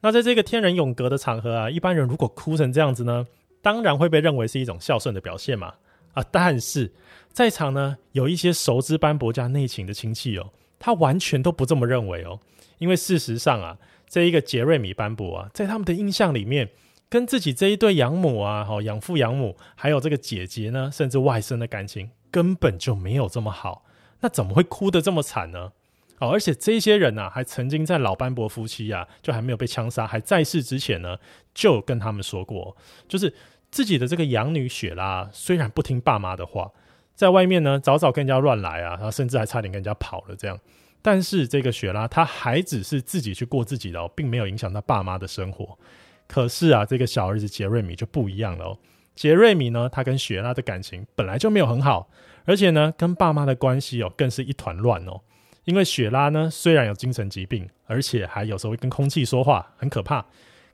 [0.00, 3.24] 那在这个天人永隔的场合啊，一般人如果哭成这样子呢，
[3.62, 5.74] 当然会被认为是一种孝顺的表现嘛。
[6.14, 6.92] 啊，但是
[7.32, 12.40] 在场呢有一些熟知班伯家内情的亲戚哦，他完全都不这么认为哦，
[12.78, 13.78] 因为事实上啊。
[14.08, 16.70] 这一个杰瑞米·班博啊，在他们的印象里面，
[17.08, 23.84] 跟自己这一对养母啊、好养父养母，还有这个姐姐呢，甚至外甥的感情根本就没有这么好。
[24.20, 25.72] 那怎么会哭得这么惨呢？
[26.18, 31.16] 哦，而且这些人啊，还曾经在老班博夫妻啊，就还没有被枪杀，还在世之前呢，
[31.54, 33.32] 就跟他们说过，就是
[33.70, 36.72] 自己的这个养女雪拉，虽然不听爸妈的话，
[37.14, 40.58] 在外面呢，早早跟人家乱来啊，然后甚至还差点跟人家跑了这样。
[41.00, 45.78] 但是这个雪拉，她还只是自己去过自己的哦，并没有影响到爸妈的生活。
[46.26, 48.78] 可是啊，这个小儿子杰瑞米就不一样了哦。
[49.14, 52.10] 杰瑞米呢，他跟雪拉的感情本来就没有很好，
[52.44, 55.20] 而且呢，跟爸妈的关系哦，更是一团乱哦。
[55.64, 60.24] 因为雪拉呢，虽然有精神疾病，而且还有时候会跟空气说话，很可怕。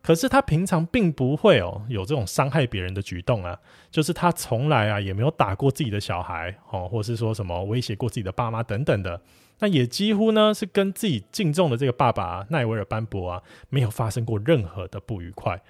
[0.02, 3.58] 可是他平常并不会哦，有这种伤害别人的举动啊。
[3.90, 9.20] 就是他从来啊，也没有打过自己的小孩哦，或是说什么威胁过自己的爸妈等等的。
[9.60, 15.62] 那也几乎呢是跟自己敬重的这个爸爸啊，奈维尔班伯啊，没有发生过任何的不愉快。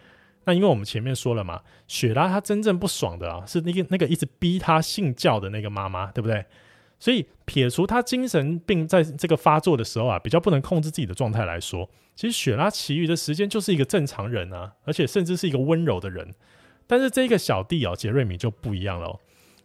[0.47, 6.45] 那因为我们前面说了嘛，雪拉她真正不爽的啊，是那个那个一直逼她信教的那个妈妈，对不对？
[6.99, 16.35] 所以撇除她精神病在这个发作的时候啊，比较不能控制自己的状态来说，其实雪拉其余的时间就是一个正常人啊，而且甚至是一个温柔的人。
[16.87, 19.19] 但是这个小弟哦，杰瑞米就不一样了。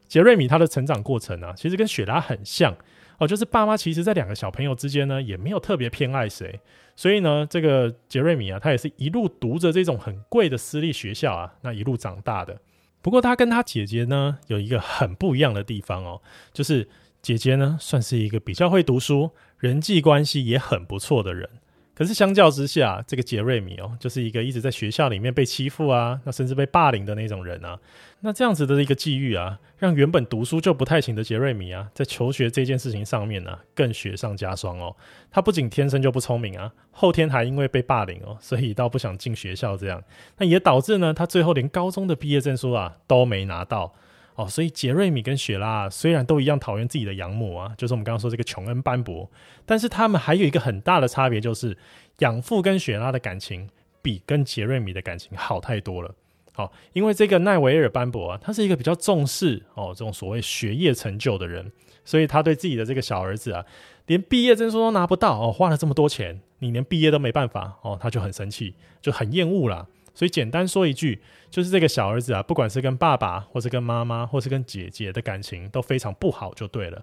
[0.07, 2.75] 杰瑞米他的成长过程啊，其实跟雪拉很像。
[3.19, 6.59] 哦，就是爸妈其实，在两个小朋友之间呢，也没有特别偏爱谁，
[6.95, 12.59] 所以呢，这个杰瑞米啊，他也是一路读着这种很贵的私立学校啊，那一路长大的。
[13.01, 16.21] 不过他跟他姐姐呢，有一个很不一样的地方哦，
[16.53, 16.87] 就是
[17.21, 21.49] 姐姐呢，算是一个比较会读书，人际关系也很不错的人。
[21.93, 27.77] 可是相较之下，这个杰瑞米哦，就是一个一直在学校里面被欺负啊，那甚至被霸凌的那种人啊。
[28.21, 34.93] 那这样子的一个际遇啊，让原本读书就不太行的杰瑞米啊，在求学这件事情上面呢、更雪上加霜哦。
[35.31, 40.03] 他不仅天生就不聪明啊，后天还因为被霸凌哦，所以倒不想进学校这样。
[40.37, 43.93] 那也导致呢，他最后连高中的毕业证书啊都没拿到。
[44.35, 49.29] 哦，所以杰瑞米跟雪拉啊，虽然都一样讨厌自己的养母啊，就是我们刚刚说这个琼恩班伯，
[49.65, 51.77] 但是他们还有一个很大的差别，就是
[52.19, 53.69] 养父跟雪拉的感情
[54.01, 56.13] 比跟杰瑞米的感情好太多了。
[56.59, 61.71] 哦，因为这个奈维尔班伯啊，他是一个比较重视哦这种所谓学业成就的人，
[62.03, 63.65] 所以他对自己的这个小儿子啊，
[64.07, 69.87] 连毕业证书都拿不到哦，花了这么多钱，你连毕业都没办法哦，他就很生气，就很厌恶啦。
[70.13, 77.01] 所以简单说一句，就是这个小儿子啊，不管是跟爸爸，或是跟妈妈，或是跟姐姐的感情都非常不好，就对了。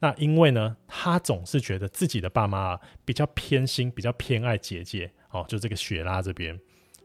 [0.00, 6.58] 那因为呢，他总是觉得自己的爸妈啊比较偏心，比较偏爱姐姐哦，就这个雪拉这边。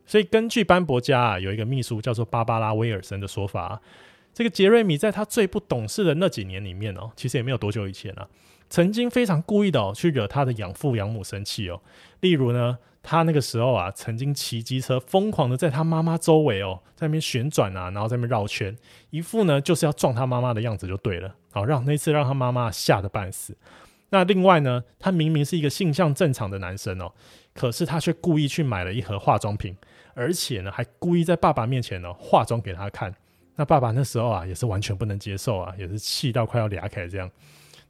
[0.06, 3.82] 所以根据班伯家啊有一个秘书叫做芭芭拉威尔森的说法，
[4.34, 8.28] 这个杰瑞米在他最不懂事的那几年里面哦，其实也没有多久以前啊，
[8.70, 11.82] 曾经非常故意的哦去惹他的养父养母生气哦，
[12.20, 12.78] 例如呢。
[13.04, 18.78] 他那个时候啊，曾经骑机车疯狂的在他妈妈周围哦，在那边旋转啊，然后在那边绕圈，
[19.10, 21.34] 一副呢就是要撞他妈妈的样子就对了。
[21.52, 23.58] 好，让那次让他妈妈吓得半死。
[24.10, 27.12] 那另外呢，他明明是一个性向正常的男生哦，
[27.56, 29.76] 可是他却故意去买了一盒化妆品，
[30.14, 33.14] 而且呢还故意在爸爸面前呢化妆给他看。
[33.56, 37.30] 那爸爸那时候啊也是完全不能接受啊，也是气到快要裂开这样。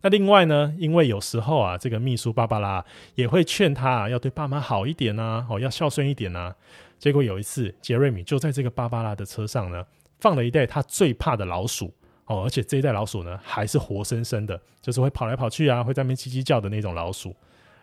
[0.01, 6.55] 那另外呢，因为有时候啊，这个秘书芭芭拉也会劝他啊，要对爸妈好一点呐，哦，要孝顺一点呐。
[6.97, 9.85] 结果有一次，杰瑞米就在这个芭芭拉的车上呢，
[10.19, 11.93] 放了一袋他最怕的老鼠
[12.25, 17.35] 哦，而且这一袋老鼠呢，还是活生生的，就是会跑来跑去啊，会在那边叽叽叫的那种老鼠。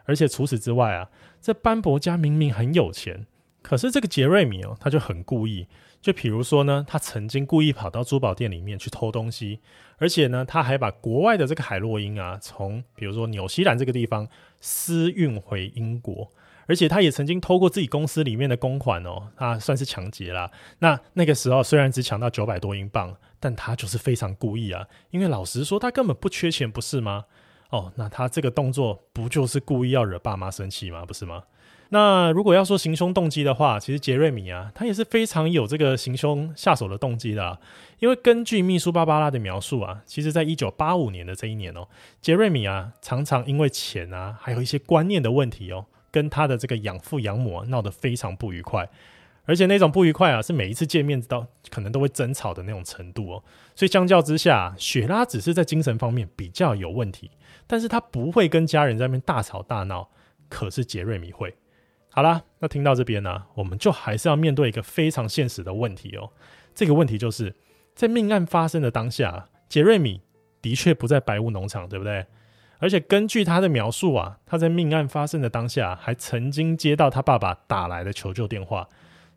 [0.04, 1.08] 而且除此之外啊，
[1.40, 3.26] 这班伯家明明很有钱，
[3.62, 5.66] 可是这个杰瑞米哦，他就很故意。
[6.00, 9.58] 就比如说呢，他曾经故意跑到珠宝店里面去偷东西，
[9.96, 14.28] 而且呢，他还把国外的这个海洛因啊，从比如说纽西兰这个地方
[14.60, 16.30] 私运回英国，
[16.66, 20.48] 而且他也曾经偷过自己公司里面的公款哦，他算是抢劫啦。
[20.78, 27.24] 那那个时候虽然只抢到九百多英镑，但他就是非常故意啊，因为老实说他根本不缺钱，不是吗？
[27.70, 31.04] 哦，那他这个动作不就是故意要惹爸妈生气吗？
[31.04, 31.42] 不是吗？
[31.90, 37.58] 那如果要说行凶动机的话，其实杰瑞米啊，他也是非常有这个行凶下手的动机的。
[37.98, 41.88] 因为根据秘书芭芭拉的描述啊，其实在一九八五年的这一年哦，
[42.20, 48.86] 杰瑞米啊常常因为钱啊，还有一些观念的问题哦，跟他的这个养父养母啊闹得非常不愉快，
[49.46, 53.42] 而且那种不愉快啊，是每一次见面都可能都会争吵的那种程度哦。
[53.74, 57.30] 所以相较之下，雪拉只是在精神方面比较有问题，
[57.66, 60.10] 但是他不会跟家人在那边大吵大闹，
[60.50, 61.56] 可是杰瑞米会。
[62.18, 66.28] 好啦，那听到这边呢、我们就还是要面对一个非常现实的问题哦。
[66.74, 67.54] 这个问题就是
[67.94, 70.20] 在命案发生的当下，杰瑞米
[70.60, 72.26] 的确不在白屋农场，对不对？
[72.80, 78.88] 而且根据他的描述啊，他在命案发生的当下，还曾经接到他爸爸打来的求救电话。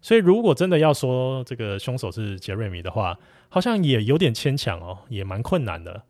[0.01, 3.15] 所以，如果真的要说这个凶手是杰瑞米的话，
[3.49, 6.01] 好像也有点牵强哦，也蛮困难的。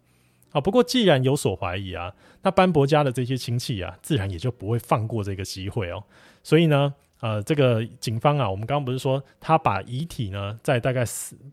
[0.51, 6.03] 啊，不过既然有所怀疑啊，那班伯家的这些亲戚啊，自然也就不会放过这个机会哦。
[6.43, 11.03] 所以呢，呃，这个警方啊，我们刚刚不是说他把遗体呢，在大概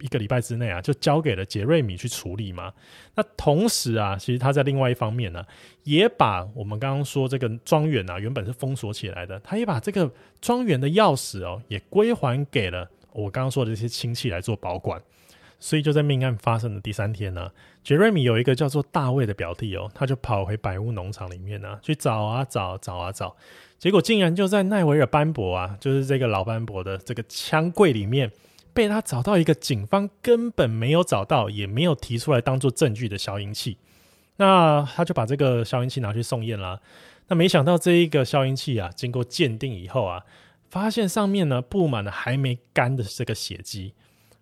[0.00, 2.72] 一个礼拜之内啊，就交给了杰瑞米去处理嘛。
[3.14, 5.44] 那同时啊，其实他在另外一方面呢，
[5.84, 15.02] 也把我们刚刚说这个庄园啊，原本是封锁起来的，他也把这个庄园的钥匙哦，也归还给了我刚刚说的这些亲戚来做保管。
[15.60, 17.50] 所以就在命案发生的第三天呢，
[17.82, 23.34] 杰瑞米有一个叫做大卫的表弟哦，他就跑回百屋农场里面呢，去找啊找，找啊找，
[23.78, 28.32] 结果竟然就在奈维尔班伯啊，就是这个老班伯的这个枪柜里面，
[28.74, 33.78] 被他找到一个警方根本没有找到，也没有提出来当做证据的消音器。
[34.36, 36.80] 那他就把这个消音器拿去送验啦。
[37.28, 40.24] 那没想到这一个消音器啊，经过鉴定以后啊，
[40.70, 43.94] 发现上面呢布满了还没干的这个血迹。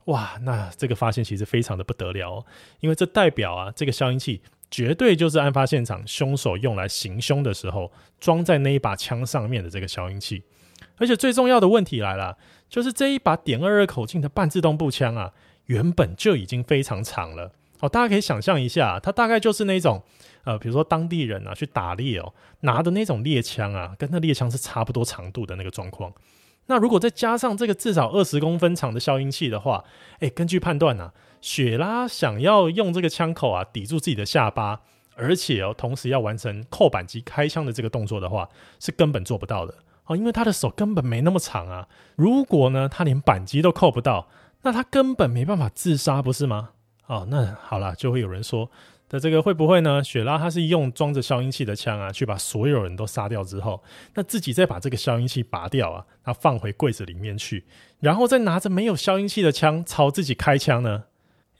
[0.04, 2.44] 哇，那这个发现其实非常的不得了，
[2.80, 10.42] 因为这代表啊，这个消音器绝对就是案发现场凶手用来行凶的时候装在那一把枪上面的这个消音器。
[10.98, 12.36] 而且最重要的问题来了，
[12.68, 15.32] 就是这一把点二二口径的半自动步枪啊，
[15.66, 17.52] 原本就已经非常长了。
[17.80, 20.02] 哦，大家可以想象一下，它大概就是那种
[20.44, 26.10] 呃，比如说当地人啊去打猎哦，拿的那种猎枪啊，跟那猎枪是差不多长度的那个状况。
[26.68, 29.84] 那如果再加上这个至少二十公分长的消音器的话，
[30.20, 31.12] 诶，根据判断啊，
[31.46, 34.80] 雪拉想要用这个枪口啊抵住自己的下巴，
[35.14, 38.48] 而且哦，同时要完成扣扳机开枪的这个动作的话，
[38.80, 39.72] 是根本做不到的
[40.06, 41.86] 哦，因为他的手根本没那么长啊。
[42.16, 44.26] 如果呢，他连扳机都扣不到，
[44.62, 46.70] 那他根本没办法自杀，不是吗？
[47.06, 48.68] 哦，那好了，就会有人说。
[49.08, 50.02] 的这个会不会呢？
[50.02, 53.80] 雪拉他是用装着消音器的枪啊，去把所有人都杀掉之后，
[54.14, 57.64] 那自己再把这个消音器拔掉啊，他放回柜子里面去，
[58.00, 61.04] 然后再拿着没有消音器的枪朝自己开枪呢？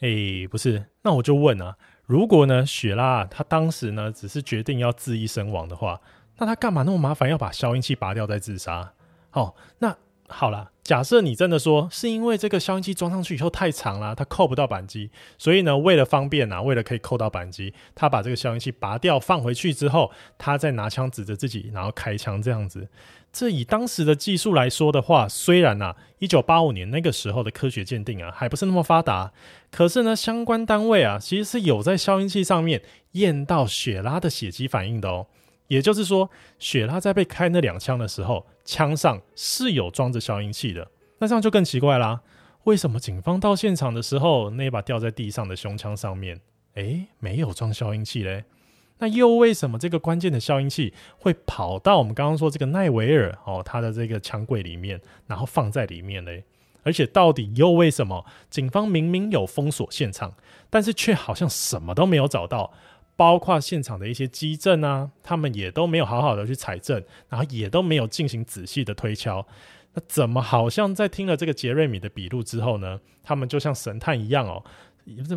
[0.00, 6.00] 诶，不是，那我就问啊，如果呢，雪拉她当时呢只是决定要自缢身亡的话，
[6.38, 8.92] 那她干嘛那么麻烦要把消音器拔掉再自杀？
[9.32, 9.96] 哦，那。
[10.28, 22.88] 好啦，假设你真的说是因为这个消音器装上去以后太长了，它扣不到扳机，所以呢，为了方便啊，为了可以扣到扳机，他把这个消音器拔掉放回去之后，他再拿枪指着自己，然后开枪这样子。
[23.32, 29.32] 这以当时的技术来说的话，虽然啊，一九八五年那个时候的科学鉴定啊还不是那么发达，
[29.76, 32.80] 可是呢，相关单位啊其实是有在消音器上面
[33.12, 35.26] 验到雪拉的血迹反应的哦。
[35.66, 40.88] 也就是说，雪拉在被开那两枪的时候，枪上是有装着消音器的。
[41.18, 42.22] 那这样就更奇怪啦，
[42.64, 46.40] 为什么警方到现场的时候，那把掉在地上的胸枪上面，
[46.76, 48.44] 诶，没有装消音器嘞？
[49.00, 56.44] 那又为什么这个关键的消音器会跑到我们刚刚说这个奈维尔哦，他的这个枪柜里面，然后放在里面嘞？
[56.86, 60.34] 而且到底又为什么警方明明有封锁现场，
[60.70, 62.72] 但是却好像什么都没有找到？
[63.16, 69.44] 包括现场的一些基证啊，他们也都没有好好的去采证，然后也都没有进行仔细的推敲。
[69.94, 73.00] 那怎么好像在听了这个杰瑞米的笔录之后呢？
[73.24, 74.62] 他们就像神探一样哦，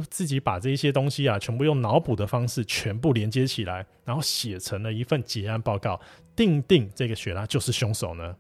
[0.10, 6.00] 自己把这些东西啊，全部用脑补的方式全部连接起来，然后写成了一份结案报告，
[6.36, 8.36] 定定这个雪拉就是凶手呢？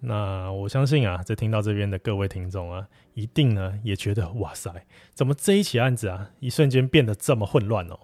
[0.00, 4.70] 那我相信啊，在听到这边的各位听众啊，一定呢也觉得哇塞，
[5.12, 7.98] 怎么这一起案子啊，一瞬间变得这么混乱哦？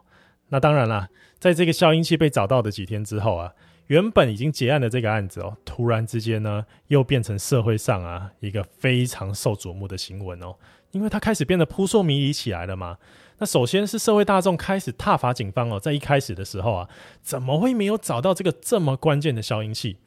[0.48, 1.08] 那当然啦，
[1.38, 3.52] 在这个消音器被找到的几天之后啊，
[3.86, 10.54] 原本已经结案的这个案子哦，突然之间呢，又变成社会上啊一个非常受瞩目的新闻哦，
[10.90, 12.98] 因为它开始变得扑朔迷离起来了嘛。
[13.38, 16.88] 那首先是社会大众开始挞伐警方哦，在一开始的时候啊，
[17.22, 19.98] 怎么会没有找到这个这么关键的消音器？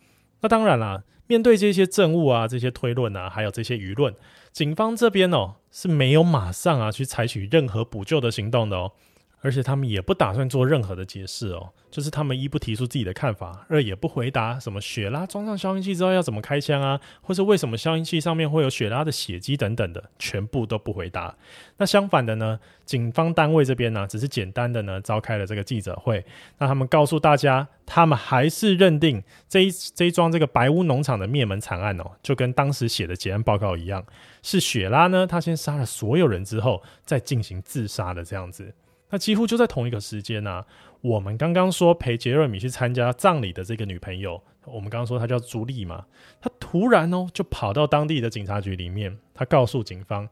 [0.41, 4.15] 那当然啦，面对这些证物啊、这些推论啊，还有这些舆论，
[4.51, 8.93] 警方这边哦是没有马上啊去采取任何补救的行动的哦。
[9.41, 21.35] 而且他们也不打算做任何的解释哦，就是他们一不提出自己的看法，二也不回答什么雪拉装上消音器之后要怎么开枪啊，或是为什么消音器上面会有雪拉的血迹等等的，全部都不回答。
[21.77, 26.25] 那相反的呢，警方单位这边呢，只是简单的呢召开了这个记者会，
[26.57, 34.05] 那他们告诉大家，他们还是认定这一这一桩这个白屋农场的灭门惨案哦，就跟当时写的结案报告一样，
[34.43, 38.73] 是雪拉呢，他先杀了所有人之后再进行自杀的这样子。
[39.11, 40.65] 那几乎就在同一个时间啊，
[41.01, 46.05] 我们刚刚说陪杰瑞米去参加葬礼的这个女朋友，我们刚刚说她叫朱莉嘛，
[46.39, 50.29] 她突然哦就跑到当地的警察局里面，她告诉警方，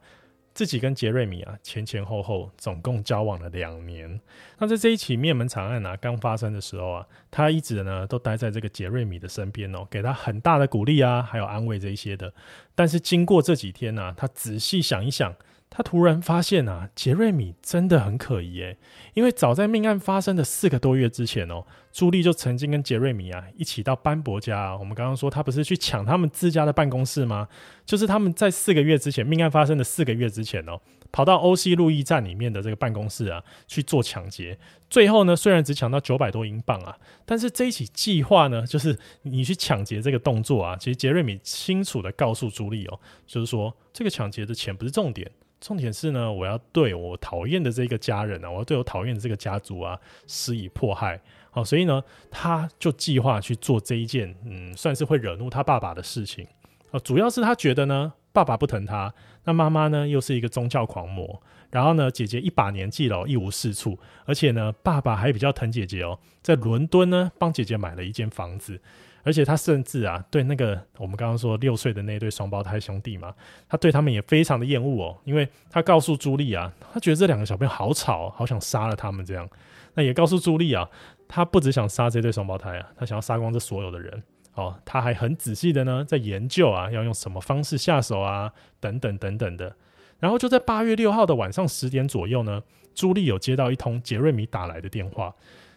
[0.54, 4.20] 自己跟杰瑞米啊前前后后总共交往了两年。
[4.58, 12.32] 那在这一起灭门惨案啊刚发生的时候啊，她一直呢都待在这个杰瑞米的身边哦，给他很大的鼓励啊，还有安慰这一些的。
[12.76, 15.34] 但是经过这几天呢、啊，她仔细想一想。
[15.70, 18.78] 他突然发现啊，杰瑞米真的很可疑诶，
[19.14, 24.76] 因为早在命案发生的四个多月之前哦，朱莉就曾经跟杰瑞米啊一起到班伯家。
[24.76, 27.46] 我们刚刚说他不是去抢他们自家的办公室吗？
[27.84, 30.80] 就是他们在四个月之前，命案发生的四个月之前哦，
[31.12, 34.58] 跑到欧西路易站里面的这个办公室啊去做抢劫。
[34.90, 36.96] 最后呢，虽然只抢到九百多英镑啊，
[37.26, 45.30] 但是这一起计划呢，就是你去抢劫这个动作啊，其实杰瑞米清楚的告诉朱莉哦，就是说这个抢劫的钱不是重点。
[45.60, 51.20] 重点是呢，我要对我讨厌的这个家人啊，我要对我讨厌的这个家族啊，施以迫害。
[51.50, 56.46] 好，所以呢，他就计划去做这一件，嗯，算是会惹怒他爸爸的事情。
[56.92, 59.12] 啊，主要是他觉得呢，爸爸不疼他，
[59.44, 68.80] 那妈妈呢又是一个宗教狂魔，然后呢，姐姐一把年纪了，一无是处，而且呢，爸爸还比较疼姐姐哦，在伦敦呢帮姐姐买了一间房子。
[69.28, 73.34] 而且他甚至啊，对那个我们刚刚说六岁的那对双胞胎兄弟嘛，
[73.68, 79.46] 他对他们也非常的厌恶哦，因为他告诉朱莉啊，他觉得这两个小朋友好吵，好想杀了他们这样。
[79.92, 80.88] 那也告诉朱莉啊，
[81.28, 84.22] 他不只想杀这对双胞胎啊，他想要杀光这所有的人
[84.54, 84.74] 哦。
[84.82, 88.50] 他还很仔细的呢，在研究啊，要用什么方式下手啊，
[88.80, 89.76] 等等等等的。
[90.20, 92.62] 然后就在八月六号的晚上十点左右呢，
[92.94, 95.34] 朱莉有接到一通杰瑞米打来的电话，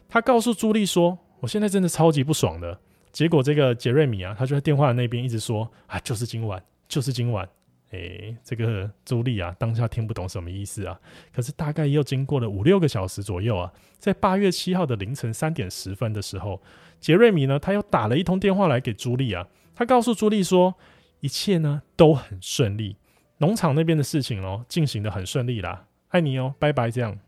[0.08, 2.80] 他告诉朱莉说：“我现在真的超级不爽的。”
[3.12, 7.48] 结果这个杰瑞米啊，他就在电话那边一直说啊，就是今晚，就是今晚。
[7.92, 10.98] 诶，这个朱莉啊，当下听不懂什么意思啊。
[11.34, 16.62] 可是大概又经过了五六个小时左右啊，在八月七号的凌晨三点十分的时候，
[17.02, 19.46] 杰瑞米呢，他又打了一通电话来给朱莉啊。
[19.76, 20.74] 他告诉朱莉说，
[21.20, 22.96] 一切呢都很顺利，
[23.40, 25.88] 农场那边的事情哦，进行的很顺利啦。
[26.12, 27.20] 爱你哦，拜拜，这样。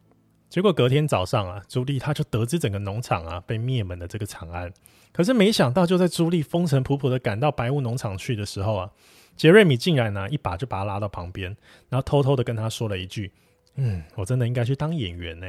[0.53, 4.71] 结果隔天早上啊，朱莉她就得知整个农场啊被灭门的这个惨案。
[5.11, 8.91] 可是没想到，就在朱莉风尘仆仆的赶到白屋农场去的时候啊，
[9.35, 11.57] 杰瑞米竟然呢、一把就把他拉到旁边，
[11.89, 13.31] 然后偷偷的跟他说了一句
[13.77, 15.47] ：“嗯，我真的应该去当演员呢。”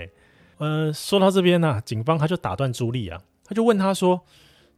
[0.57, 4.25] 呃，说到这边呢、警方他就打断朱莉啊，他就问他说：“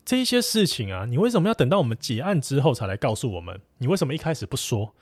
[0.05, 3.61] 这些事情啊，你为什么要等到我们结案之后才来告诉我们？
[3.79, 4.93] 你为什么一开始不说？”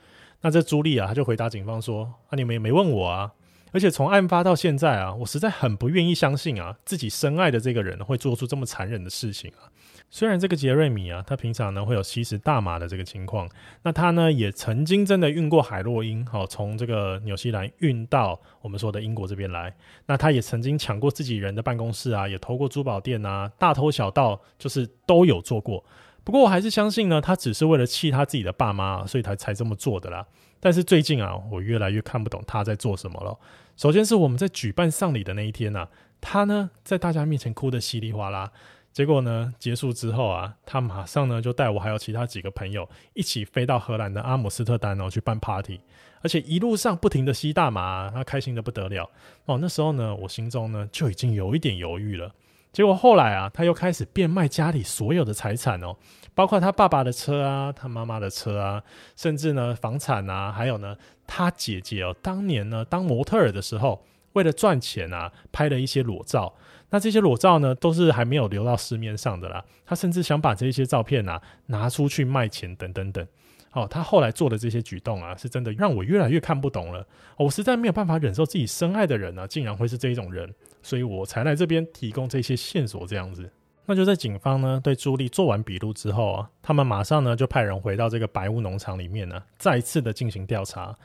[0.41, 3.33] 那这朱莉啊，他就回答警方说：“啊，你们也没问我啊。”
[3.75, 9.67] 而且从案发到现在啊，我实在很不愿意相信啊，自己深爱的这个人会做出这么残忍的事情啊。
[10.09, 13.49] 虽然这个杰瑞米啊，他平常呢会有吸食大麻的这个情况，
[13.83, 19.75] 那他呢也曾经真的运过海洛因，好，从这个纽西兰运到我们说的英国这边来。
[20.05, 25.83] 那他也曾经抢过自己人的办公室啊，也偷过珠宝店啊，大偷小盗就是都有做过。
[26.25, 30.25] 不过我还是相信呢，他只是为了气他自己的爸妈，所以他才这么做的啦。
[30.59, 33.37] 但是最近啊，我越来越看不懂他在做什么了。
[33.77, 38.51] 首先是我们在举办丧礼的那一天呐、啊，他呢在大家面前哭得稀里哗啦，
[38.91, 45.79] 结果呢结束之后啊，他马上呢就带我还有其他几个朋友一起飞到荷兰的阿姆斯特丹哦去办 party，
[46.21, 49.07] 而且一路上不停的吸大麻，他开心得不得了
[49.45, 49.59] 哦。
[49.61, 52.33] 那时候呢，我心中呢就已经有一点犹豫了。
[52.75, 55.95] 结果后来啊，他又开始变卖家里所有的财产哦，
[56.33, 58.83] 包括他爸爸的车啊，他妈妈的车啊，
[59.15, 60.93] 甚至呢房产啊，还有呢
[61.25, 64.03] 他姐姐哦，当年呢当模特儿的时候，
[64.33, 66.53] 为了赚钱啊，拍了一些裸照。
[66.89, 69.63] 那这些裸照呢，都是还没有流到市面上的啦。
[69.85, 73.25] 他甚至想把这些照片啊拿出去卖钱，等等等。
[73.71, 77.07] 哦，他后来做的这些举动啊，是真的让我越来越看不懂了。
[77.37, 80.53] 我实在没有办法忍受自己深爱的人呢、啊，竟然会是这一种人，
[80.85, 83.49] 所以我才来这边提供这些线索这样子。
[83.87, 90.95] 那就在警方呢对朱莉做完笔录之后啊，他们马上呢就派人回到这个白屋农场里面呢，再次的进行调查。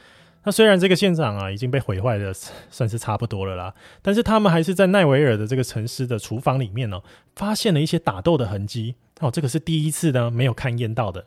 [0.45, 2.33] 那虽然这个现场啊已经被毁坏的
[2.71, 7.03] 算是差不多了啦，但是他们还是在奈维尔的这个城市的厨房里面哦，
[7.35, 11.25] 发现了一些打斗的痕迹哦，这个是第一次呢没有勘验到的。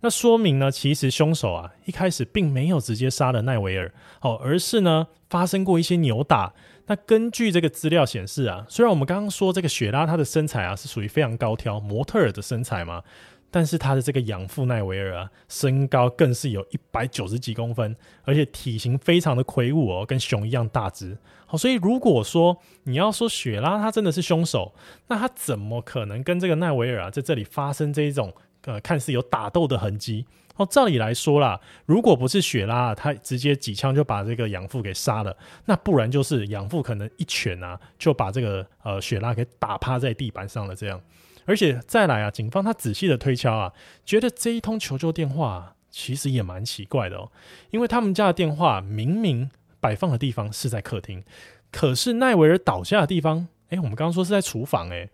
[0.00, 3.90] 那说明呢，其实凶手啊一开始并没有直接杀了奈维尔
[4.20, 6.52] 哦，而是呢发生过一些扭打。
[6.86, 13.02] 那根据这个资料显示啊，虽然我们刚刚说这个雪拉她的身材啊是属于非常高挑模特儿的身材嘛。
[13.50, 21.16] 但是她的这个养父奈维尔啊，身高更是有一百九十几公分，而且体型非常的魁梧哦，跟熊一样大只。
[21.46, 24.74] 好，所以如果说你要说雪拉她真的是凶手，
[25.06, 30.26] 那她怎么可能跟这个奈维尔啊在这里发生这一种呃看似有打斗的痕迹？
[30.56, 41.00] 哦，照理来说啦，如果不是雪拉他直接几枪就把这个养父给杀了，那不然就是养父可能一拳啊就把这个呃雪拉给打趴在地板上了这样。
[41.44, 43.72] 而且再来啊，警方他仔细的推敲啊，
[44.06, 47.30] 觉得这一通求救电话，其实也蛮奇怪的哦。
[47.70, 49.50] 因为他们家的电话明明
[49.80, 51.22] 摆放的地方是在客厅，
[51.70, 55.10] 可是奈维尔倒下的地方，哎，我们刚刚说是在厨房哎。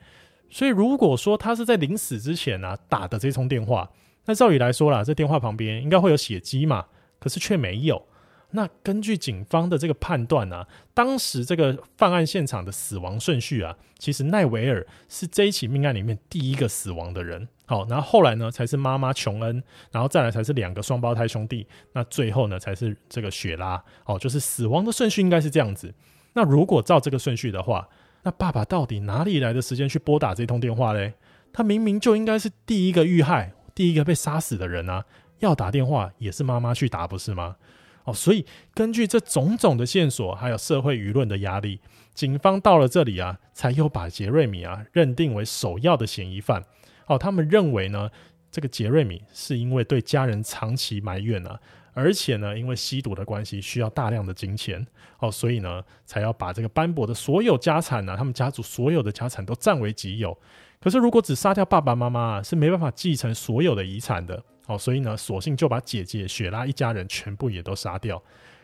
[0.51, 3.91] 所以如果说他是在临死之前啊打的这通电话，
[4.26, 6.86] 那照理来说啦，这电话旁边应该会有血迹嘛，
[7.18, 8.06] 可是却没有。
[8.52, 17.46] 那根据警方的这个判断啊，当时这个犯案现场的死亡顺序啊，其实奈维尔是这一起命案里面第一个死亡的人。
[17.66, 19.62] 好，然后后来呢才是妈妈琼恩，
[19.92, 23.80] 然后再来才是两个双胞胎兄弟，那最后呢才是这个雪拉。
[24.04, 25.94] 哦，就是死亡的顺序应该是这样子。
[26.32, 27.88] 那如果照这个顺序的话，
[28.24, 31.14] 那爸爸到底哪里来的时间去拨打这通电话嘞？
[31.52, 35.02] 他明明就应该是第一个遇害、第一个被杀死的人啊，
[35.38, 37.56] 要打电话也是妈妈去打，不是吗？
[38.04, 41.80] 哦，所以根据这种种的线索，还有社会舆论的压力，
[42.12, 46.62] 警方到了这里啊，才又把杰瑞米啊认定为首要的嫌疑犯。
[47.06, 48.10] 哦，他们认为呢，
[48.50, 51.58] 这个杰瑞米是因为对家人长期埋怨啊，
[51.94, 54.86] 而且呢，因为吸毒的关系需要大量的金钱，
[55.20, 60.36] 哦，所以呢，才要把这个班伯的所有家产呢、啊，他们家族所有的家产都占为己有。
[60.82, 64.42] 可是如果只杀掉爸爸妈妈，是没办法继承所有的遗产的。
[64.66, 68.22] 哦，所以呢，索性就把姐姐雪拉一家人全部也都杀掉。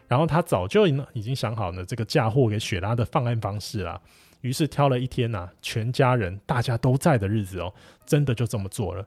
[0.09, 4.01] 然后他早就已经想好了这个嫁祸给雪拉的犯案方式啦。
[4.41, 7.75] 于是挑了一天呐、啊，全家人大家都在的日子哦，
[8.07, 9.05] 真的就这么做了。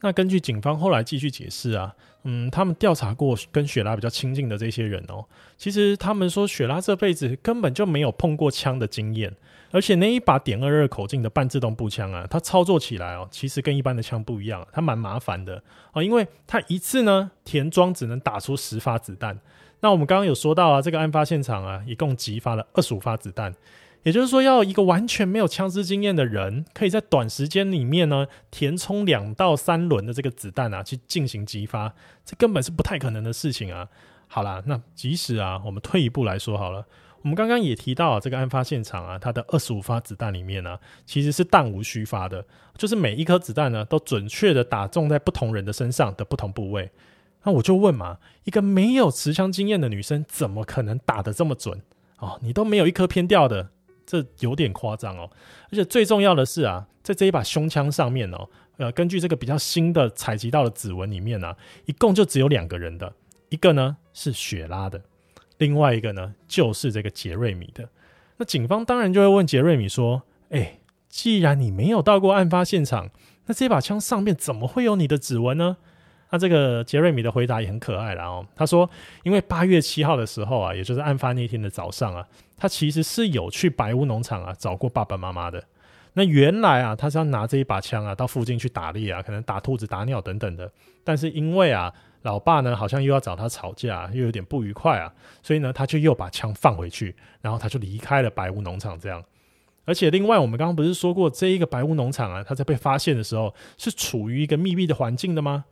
[0.00, 1.94] 那根据警方后来继续解释啊，
[2.24, 5.24] 嗯，他们调查过跟雪拉比较亲近的这些人哦，
[5.56, 9.32] 其实他们说雪拉这辈子根本就没有碰过枪的经验。
[9.72, 15.62] 而且那一把点二二口径的半自动步枪啊，它操作起来哦，其实跟一般的枪不一样，它蛮麻烦的
[15.92, 19.38] 哦，因为它一次呢填装只能打出十发子弹。
[19.80, 23.54] 那我们刚刚有说到啊，这个案发现场啊，一共击发了二十五发子弹，
[24.02, 31.94] 也就是说，要一个完全没有枪支经验的人，可以在短时间里面呢填充两到三轮的这个子弹啊，去进行击发，
[32.24, 33.88] 这根本是不太可能的事情啊。
[34.26, 36.84] 好啦，那即使啊，我们退一步来说好了。
[37.22, 42.44] 我们刚刚也提到啊，这个案发现场啊，它的二十五发子弹里面呢，其实是弹无虚发的，
[42.76, 46.90] 就是每一颗子弹呢都准确的打中在不同人的身上的不同部位。
[47.42, 51.82] 那我就问嘛，一个没有持枪经验的女生，怎么可能打得这么准？
[52.18, 53.70] 哦，你都没有一颗偏掉的，
[54.06, 55.30] 这有点夸张哦。
[55.70, 58.48] 而且最重要的是啊，在这一把胸枪上面哦，
[58.78, 61.54] 呃，根据这个比较新的采集到的指纹里面呢，
[61.84, 63.12] 一共就只有两个人的，
[63.50, 65.02] 一个呢是雪拉的。
[65.60, 67.86] 另外一个呢，就是这个杰瑞米的。
[68.38, 70.78] 那警方当然就会问杰瑞米说：“哎，
[71.10, 73.10] 既然你没有到过案发现场，
[73.44, 75.76] 那这把枪上面怎么会有你的指纹呢？”
[76.32, 78.46] 那这个杰瑞米的回答也很可爱啦哦。
[78.56, 78.88] 他说
[79.22, 85.62] ：“因为八月七号的时候啊，也就是案发那天的早上啊，他其实是有去白屋农场啊找过爸爸妈妈的。
[86.14, 90.72] 那原来啊，他是要拿这一把枪啊到附近去打猎啊，可能打兔子、打鸟等等的。
[91.04, 91.92] 但是因为啊。”
[92.22, 95.12] 老爸呢，好像又要找他吵架，又有点不愉快啊，
[95.42, 98.98] 所以呢，他就又把枪放回去，然后他就离开了白屋农场。
[99.00, 99.24] 这样，
[99.86, 105.64] 而且另外，我们刚刚不是说过，这一个白屋农场啊，他在被发现的时候是处于一个密闭的环境的吗？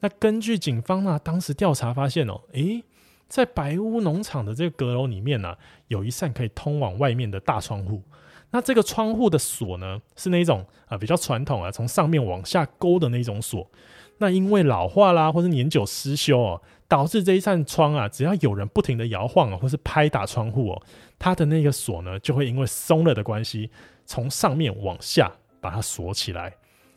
[0.00, 2.82] 那根据警方呢，当时调查发现哦，诶，
[3.28, 8.02] 在白屋农场的这个阁楼里面呢、啊，有一扇可以通往外面的大窗户。
[8.50, 13.70] 那这个窗户的锁呢，是那种啊比较传统啊，从上面往下勾的那种锁。
[14.18, 20.82] 那因为老化啦，或是年久失修哦，导致这一扇窗啊，只要有人不停的摇晃哦，或是拍打窗户哦，
[21.18, 23.70] 它的那个锁呢，就会因为松了的关系，
[24.06, 26.54] 从上面往下把它锁起来。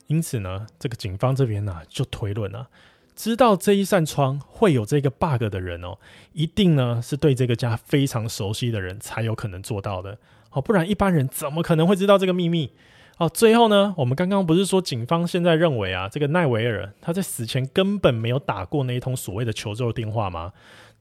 [0.08, 2.68] 因此呢，这个警方这边呢、啊，就推论啊，
[3.16, 5.98] 知道这一扇窗会有这个 bug 的人哦，
[6.34, 10.20] 一定呢是对这个家非常熟悉的人才有可能做到的
[10.52, 12.72] 哦，不然一般人怎么可能会知道这个秘密？
[13.18, 20.52] 哦，最后呢，我们刚刚不是说警方现在认为啊，这个奈维尔他在死前根本没有打过那一通所谓的求救电话吗？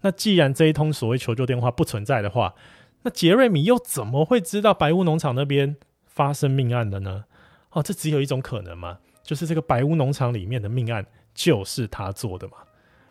[0.02, 2.54] 那既然这一通所谓求救电话不存在的话，
[3.02, 7.24] 那杰瑞米又怎么会知道白屋农场那边发生命案的呢？
[7.70, 11.04] 哦，这只有一种可能嘛，就是这个白屋农场里面的命案
[11.34, 12.58] 就是他做的嘛。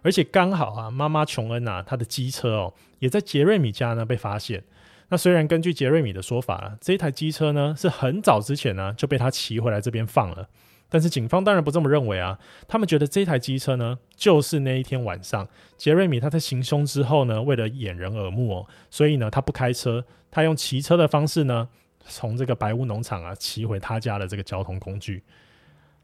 [0.02, 4.64] 而且刚好啊，妈妈琼恩啊，她的机车哦，也在杰瑞米家呢被发现。
[5.10, 10.48] 那虽然根据杰瑞米的说法啊，这一台机车呢是很早之前呢就被他骑回来这边放了，
[10.90, 12.40] 但是警方当然不这么认为啊。
[12.68, 15.48] 他们觉得这台机车呢，就是那一天晚上
[15.78, 21.70] 杰瑞米他在行凶之后呢，为了掩人耳目哦，所以呢他不开车，他用骑车的方式呢，
[22.06, 25.24] 从这个白屋农场啊骑回他家的这个交通工具。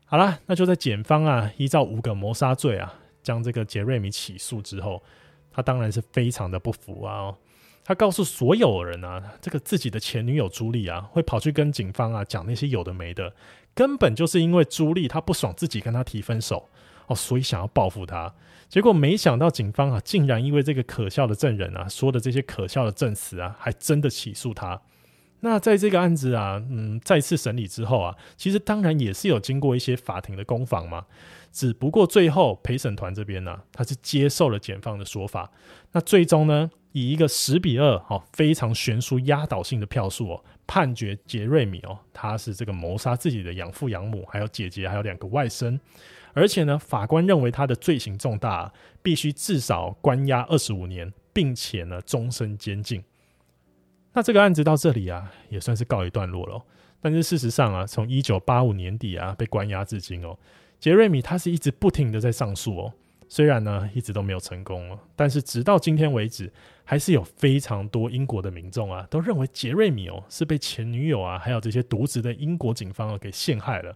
[0.05, 2.93] 好啦，那就在检方啊依照五个谋杀罪啊。
[3.21, 5.03] 将这个杰瑞米起诉之后，
[5.51, 7.35] 他当然是非常的不服啊、
[7.89, 13.33] 他告诉所有人啊，这个自己的前女友朱莉啊，会跑去跟警方啊讲那些有的没的，
[13.73, 16.69] 根本就是因为朱莉他不爽自己跟他提分手
[17.07, 18.31] 哦，所以想要报复他。
[18.67, 24.79] 结果没想到警方啊，竟然因为这个可笑的证人啊说的这些可笑的证词啊，还真的起诉他。
[25.39, 31.07] 那在这个案子啊，嗯，再次审理之后啊，其实当然也是有经过一些法庭的攻防嘛。
[31.51, 35.49] 只不过最后陪审团这边呢、他是接受了检方的说法。
[35.93, 45.79] 那最终呢，以一个十比二，哦，非常悬殊压倒性的票数哦，判决杰瑞米哦，他是这个谋杀自己的养父养母，还有姐姐，还有两个外甥。
[46.33, 48.71] 而且呢，法官认为他的罪行重大、
[49.01, 53.03] 必须至少关押二十五年，并且呢，终身监禁。
[54.13, 56.61] 那这个案子到这里啊，也算是告一段落了。
[57.01, 60.37] 但是事实上啊，从一九八五年底啊被关押至今哦，
[60.79, 62.93] 杰瑞米他是一直不停的在上诉哦。
[63.29, 66.51] 虽然呢一直都没有成功哦，但是直到今天为止，
[66.83, 73.95] 还是有非常多英国的民众啊都认为杰瑞米哦是被前女友啊还有这些渎职的英国警方啊给陷害了。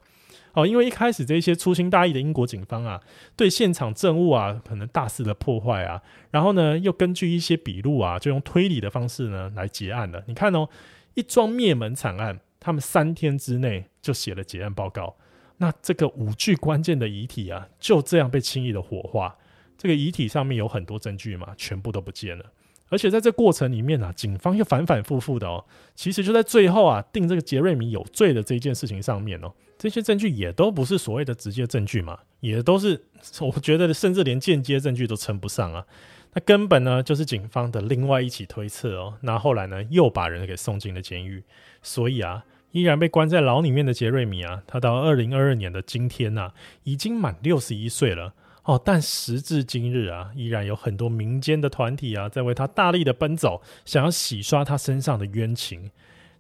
[0.54, 3.02] 哦，因为一开始这些粗心大意的英国警方啊，
[3.36, 10.24] 对现场证物啊，可能大肆的破坏啊，然后呢，又根据一些笔录啊，就用推理的方式呢来结案了。
[10.28, 10.70] 你看哦，
[11.16, 15.16] 一桩灭门惨案，他们三天之内就写了结案报告，
[15.58, 19.38] 那这个五具关键的遗体啊，就这样被轻易的火化。
[19.78, 22.46] 这个遗体上面有很多证据嘛，全部都不见了。
[22.90, 29.52] 而且在这过程里面啊，警方又反反复复的哦，其实就在最后啊，定这个杰瑞米有罪的这件事情上面哦。
[29.78, 33.04] 这些证据也都不是所谓的直接证据嘛，也都是
[33.42, 35.86] 我觉得甚至连间接证据都称不上啊。
[36.34, 39.18] 那根本呢就是警方的另外一起推测哦。
[39.22, 41.44] 那后来呢又把人给送进了监狱，
[41.82, 46.54] 所以啊，依然被关在牢里面的杰瑞米啊，他到二零二二年的今天呐、啊，
[46.84, 48.82] 已经满六十一岁了哦。
[48.84, 55.92] 但时至今日啊，依然有很多民间的团体啊在为他大力的奔走，想要洗刷他身上的冤情。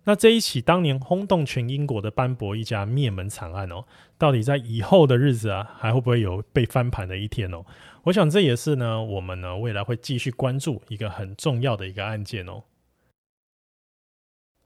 [0.06, 3.86] 那这一起当年轰动全英国的班博一家灭门惨案哦，
[4.18, 7.64] 到底在以后的日子啊，还会不会有被翻盘的一天哦？
[8.06, 12.64] 我想这也是呢，我们呢未来会继续关注一个很重要的一个案件哦。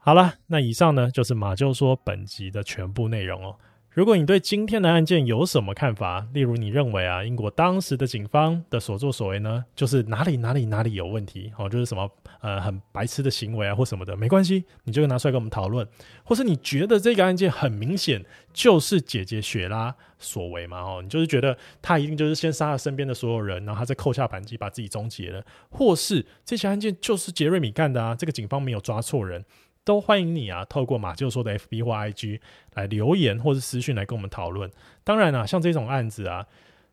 [0.07, 3.57] 好了，那以上呢就是马就说本集的全部内容哦。
[3.89, 15.85] 如果你对今天的案件有什么看法，例如你认为啊，英国当时的警方的所作所为呢，就是哪里哪里哪里有问题哦，就是什么呃很白痴的行为啊或什么的，没关系，你就拿出来跟我们讨论。
[16.23, 29.43] 或是你觉得这个案件很明显就是姐姐雪拉所为嘛哦，你就是觉得他一定就是先杀了身边的所有人，然后他再扣下扳机把自己终结了，或是这起案件就是杰瑞米干的啊，这个警方没有抓错人。
[29.87, 32.41] 都欢迎你啊，透过马厩说的 FB 或 IG
[32.73, 34.69] 来留言，或是私讯来跟我们讨论。
[35.05, 36.45] 当然啊，像这种案子啊，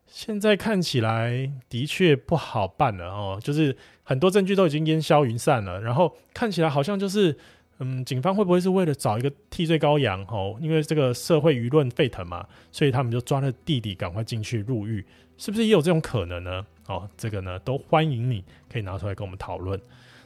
[0.07, 7.37] 现在看起来的确不好办了哦，就是很多证据都已经烟消云散了，然后看起来好像就是，
[7.79, 10.57] 嗯，警方会不会是为了找一个替罪羔羊哦？
[10.61, 15.05] 因为这个社会舆论沸腾嘛，所以他们就抓了弟弟赶快进去入狱，
[15.37, 16.65] 是不是也有这种可能呢？
[16.87, 18.41] 哦，这个呢，都欢迎你
[18.71, 19.77] 可以拿出来跟我们讨论。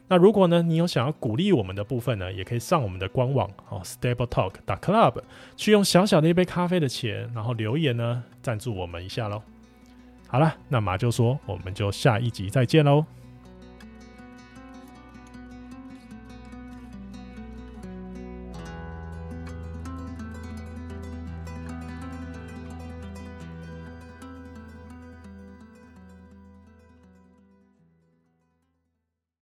[0.09, 5.21] 那如果呢，你有想要鼓励我们的部分呢，也可以上我们的官网哦，stabletalk.club
[5.55, 9.41] 去用小小的一杯咖啡的钱，然后留言呢，赞助我们一下喽。
[10.27, 13.05] 好了，那马就说，我们就下一集再见喽。